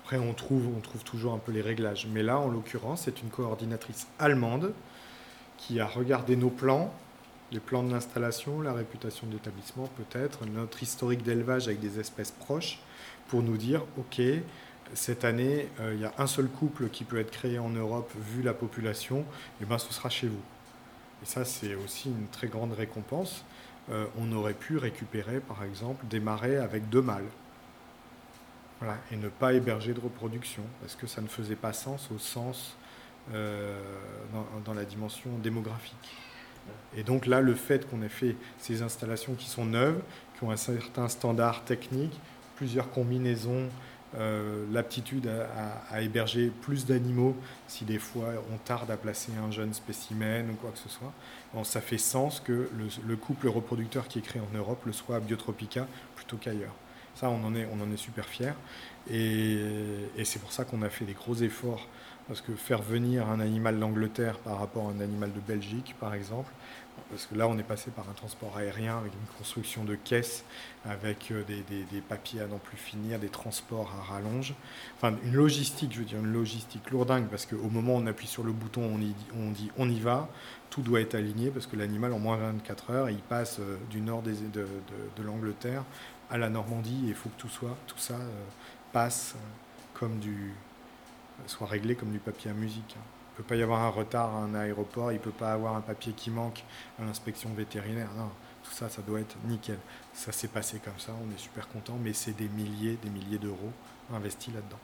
[0.04, 2.08] après on trouve, on trouve toujours un peu les réglages.
[2.12, 4.74] Mais là, en l'occurrence, c'est une coordinatrice allemande
[5.58, 6.94] qui a regardé nos plans,
[7.52, 12.32] les plans de l'installation, la réputation de l'établissement peut-être, notre historique d'élevage avec des espèces
[12.32, 12.80] proches,
[13.30, 14.22] pour nous dire, OK,
[14.94, 18.12] cette année, euh, il y a un seul couple qui peut être créé en Europe
[18.16, 19.26] vu la population,
[19.62, 20.42] et ben ce sera chez vous.
[21.24, 23.44] et ça c'est aussi une très grande récompense,
[23.92, 27.30] euh, on aurait pu récupérer par exemple des marais avec deux mâles.
[28.80, 32.18] Voilà, et ne pas héberger de reproduction, parce que ça ne faisait pas sens au
[32.18, 32.76] sens
[33.34, 33.80] euh,
[34.66, 36.18] dans, la dimension démographique.
[36.98, 40.02] Et donc là, le fait qu'on ait fait ces installations qui sont neuves,
[40.36, 42.20] qui ont un certain standard technique,
[42.58, 43.70] plusieurs combinaisons,
[44.16, 45.30] euh, l'aptitude
[45.90, 47.36] à, héberger plus d'animaux
[47.68, 51.12] si des fois on tarde à placer un jeune spécimen ou quoi que ce soit,
[51.64, 52.70] ça fait sens que
[53.08, 56.74] le, couple reproducteur qui est créé en Europe le soit à Biotropica plutôt qu'ailleurs.
[57.16, 58.54] Ça, on en est, on en est super fiers.
[59.10, 59.60] Et,
[60.18, 61.88] et c'est pour ça qu'on a fait des gros efforts
[62.28, 66.14] parce que faire venir un animal d'Angleterre par rapport à un animal de Belgique, par
[66.14, 66.52] exemple,
[67.14, 70.44] parce que là, on est passé par un transport aérien avec une construction de caisses,
[70.84, 74.56] avec euh, des, papiers à n'en plus finir, des transports à rallonge.
[74.98, 78.26] Enfin, une logistique, je veux dire, une logistique lourdingue, parce qu'au moment où on appuie
[78.26, 78.98] sur le bouton, on,
[79.52, 80.28] dit on y va,
[80.72, 84.02] tout doit être aligné, parce que l'animal, en moins 24 heures, il passe euh, du
[84.02, 85.84] nord de, de, l'Angleterre
[86.32, 88.44] à la Normandie, et il faut que tout, soit, tout ça euh,
[88.92, 89.36] passe
[89.94, 90.52] comme du,
[91.46, 92.96] soit réglé comme du papier à musique.
[93.34, 95.54] Il ne peut pas y avoir un retard à un aéroport, il ne peut pas
[95.54, 96.64] avoir un papier qui manque
[97.00, 98.10] à l'inspection vétérinaire.
[98.16, 98.30] Non,
[98.64, 99.80] tout ça, ça doit être nickel.
[100.14, 103.40] Ça s'est passé comme ça, on est super content, mais c'est des milliers, des milliers
[103.40, 103.72] d'euros
[104.14, 104.78] investis là-dedans.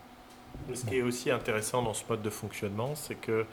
[0.74, 3.45] Ce qui est aussi intéressant dans ce mode de fonctionnement, c'est que euh,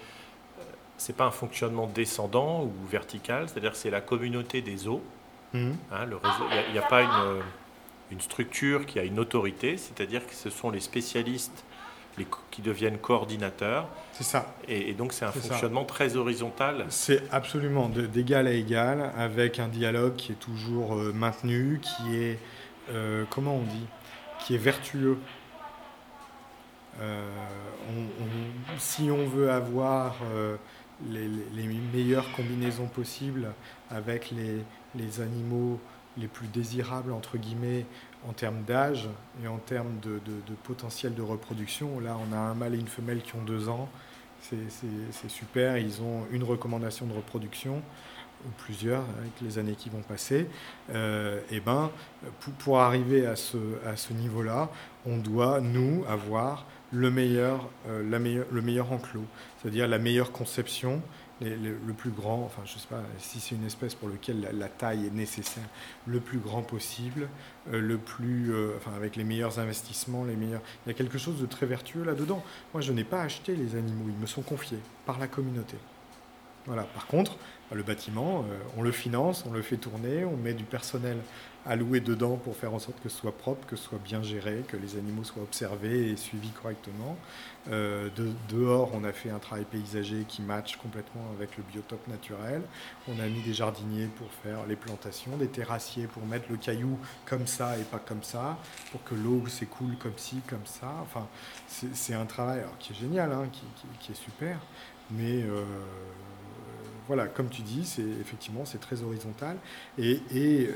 [0.97, 5.03] c'est pas un fonctionnement descendant ou vertical, c'est-à-dire c'est la communauté des eaux.
[5.53, 5.73] Mmh.
[5.93, 6.07] Hein,
[6.69, 7.43] il n'y a, pas une,
[8.11, 11.65] une, structure qui a une autorité, c'est-à-dire que ce sont les spécialistes
[12.51, 13.89] qui deviennent coordinateurs.
[14.12, 14.55] C'est ça.
[14.69, 16.87] Et, donc c'est un fonctionnement très horizontal.
[16.89, 22.39] C'est absolument d'égal à égal, avec un dialogue qui est toujours euh, maintenu, qui est,
[22.91, 23.87] euh, comment on dit,
[24.41, 25.19] qui est vertueux.
[27.01, 27.31] Euh,
[28.79, 30.17] si on veut avoir
[31.11, 31.29] les,
[31.93, 33.53] meilleures combinaisons possibles
[33.91, 34.64] avec les,
[34.95, 35.79] les animaux
[36.17, 37.85] les plus désirables, entre guillemets,
[38.29, 39.09] en termes d'âge
[39.43, 40.20] et en termes de,
[40.64, 42.01] potentiel de reproduction.
[42.01, 43.89] Là, on a un mâle et une femelle qui ont deux ans.
[44.41, 45.79] C'est super.
[45.79, 47.83] Ils ont une recommandation de reproduction
[48.45, 50.41] ou plusieurs avec les années qui vont passer.
[50.41, 51.91] et euh, eh ben,
[52.59, 53.57] pour, arriver à ce,
[53.87, 54.68] à ce niveau-là,
[55.07, 59.24] on doit, nous, avoir le meilleur, euh, la le meilleur enclos,
[59.59, 61.03] c'est-à-dire la meilleure conception
[61.41, 64.68] le, plus grand, enfin je ne sais pas si c'est une espèce pour laquelle la,
[64.68, 65.68] taille est nécessaire,
[66.07, 67.28] le plus grand possible,
[67.72, 70.62] euh, le plus, euh, enfin avec les meilleurs investissements, les meilleurs.
[70.84, 72.43] Il y a quelque chose de très vertueux là-dedans.
[72.72, 75.76] Moi, je n'ai pas acheté les animaux, ils me sont confiés par la communauté.
[76.66, 76.82] Voilà.
[76.82, 77.37] Par contre,
[77.72, 81.18] le bâtiment, euh, on le finance, on le fait tourner, on met du personnel
[81.67, 84.64] alloué dedans pour faire en sorte que ce soit propre, que ce soit bien géré,
[84.69, 87.17] que les animaux soient observés et suivis correctement.
[87.71, 92.07] Euh, de, dehors, on a fait un travail paysager qui match complètement avec le biotope
[92.07, 92.62] naturel.
[93.09, 96.99] On a mis des jardiniers pour faire les plantations, des terrassiers pour mettre le caillou
[97.25, 98.59] comme ça et pas comme ça,
[98.93, 100.93] pour que l'eau s'écoule comme ci, comme ça.
[101.03, 101.27] Enfin,
[101.67, 103.49] c'est un travail qui est génial, hein,
[104.01, 104.61] qui, est super,
[105.11, 105.64] mais euh,
[107.07, 109.57] voilà, comme tu dis, c'est effectivement c'est très horizontal
[109.99, 110.21] et,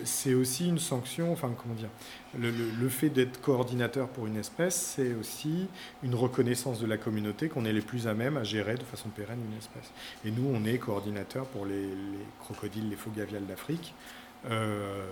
[0.05, 1.33] c'est aussi une sanction.
[1.33, 1.89] Enfin, comment dire
[2.39, 5.67] le, fait d'être coordinateur pour une espèce, c'est aussi
[6.03, 9.09] une reconnaissance de la communauté qu'on est les plus à même à gérer de façon
[9.09, 9.91] pérenne une espèce.
[10.25, 11.89] Et nous, on est coordinateur pour les,
[12.41, 13.95] crocodiles, les faux gaviales d'Afrique.
[14.49, 15.05] Euh,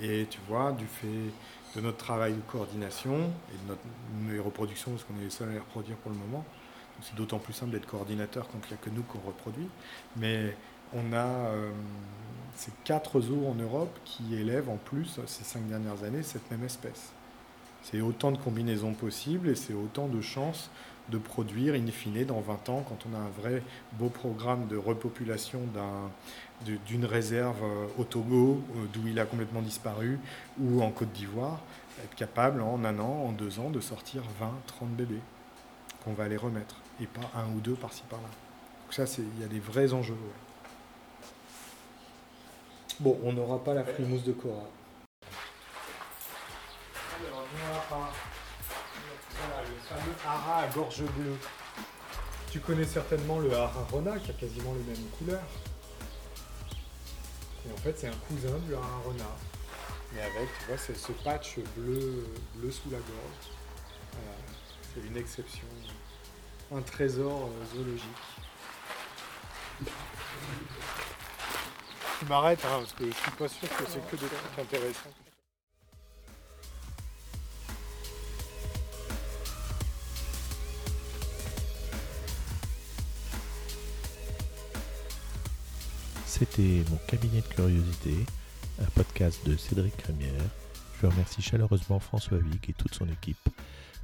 [0.00, 1.32] et tu vois, du fait
[1.76, 5.52] de notre travail de coordination et de notre reproduction, parce qu'on est les seuls à
[5.52, 6.44] les reproduire pour le moment,
[7.02, 9.68] c'est d'autant plus simple d'être coordinateur quand il n'y a que nous qu'on reproduit.
[10.16, 10.56] Mais
[10.94, 11.70] on a euh,
[12.54, 16.64] ces quatre zoos en Europe qui élèvent en plus, ces cinq dernières années, cette même
[16.64, 17.12] espèce.
[17.82, 20.70] C'est autant de combinaisons possibles et c'est autant de chances
[21.08, 24.76] de produire in fine dans 20 ans, quand on a un vrai beau programme de
[24.76, 25.60] repopulation
[26.64, 30.18] d'une réserve euh, au Togo, euh, d'où il a complètement disparu,
[30.60, 31.60] ou en Côte d'Ivoire,
[32.02, 35.20] être capable en un an, en deux ans, de sortir 20, 30 bébés
[36.04, 38.28] qu'on va aller remettre et pas un ou deux par-ci par-là.
[38.28, 40.16] Donc ça, il y a des vrais enjeux.
[43.00, 44.64] Bon, on n'aura pas la frimousse de Cora.
[47.18, 47.44] Alors,
[47.90, 48.10] pas
[49.68, 51.36] le fameux hara à gorge bleue.
[52.50, 55.48] Tu connais certainement le hara rona qui a quasiment les mêmes couleurs.
[57.68, 59.24] Et en fait, c'est un cousin du hara rona.
[60.14, 63.50] Mais avec, tu vois, ce patch bleu, bleu sous la gorge.
[64.94, 65.66] C'est une exception
[66.74, 68.02] un trésor euh, zoologique.
[72.18, 75.10] Tu m'arrêtes hein, parce que je suis pas sûr que c'est que des trucs intéressants.
[86.26, 88.14] C'était mon cabinet de curiosité,
[88.80, 90.32] un podcast de Cédric Crémière.
[91.00, 93.48] Je remercie chaleureusement François Vic et toute son équipe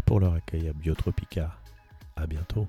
[0.06, 1.61] pour leur accueil à Biotropica.
[2.16, 2.68] À bientôt.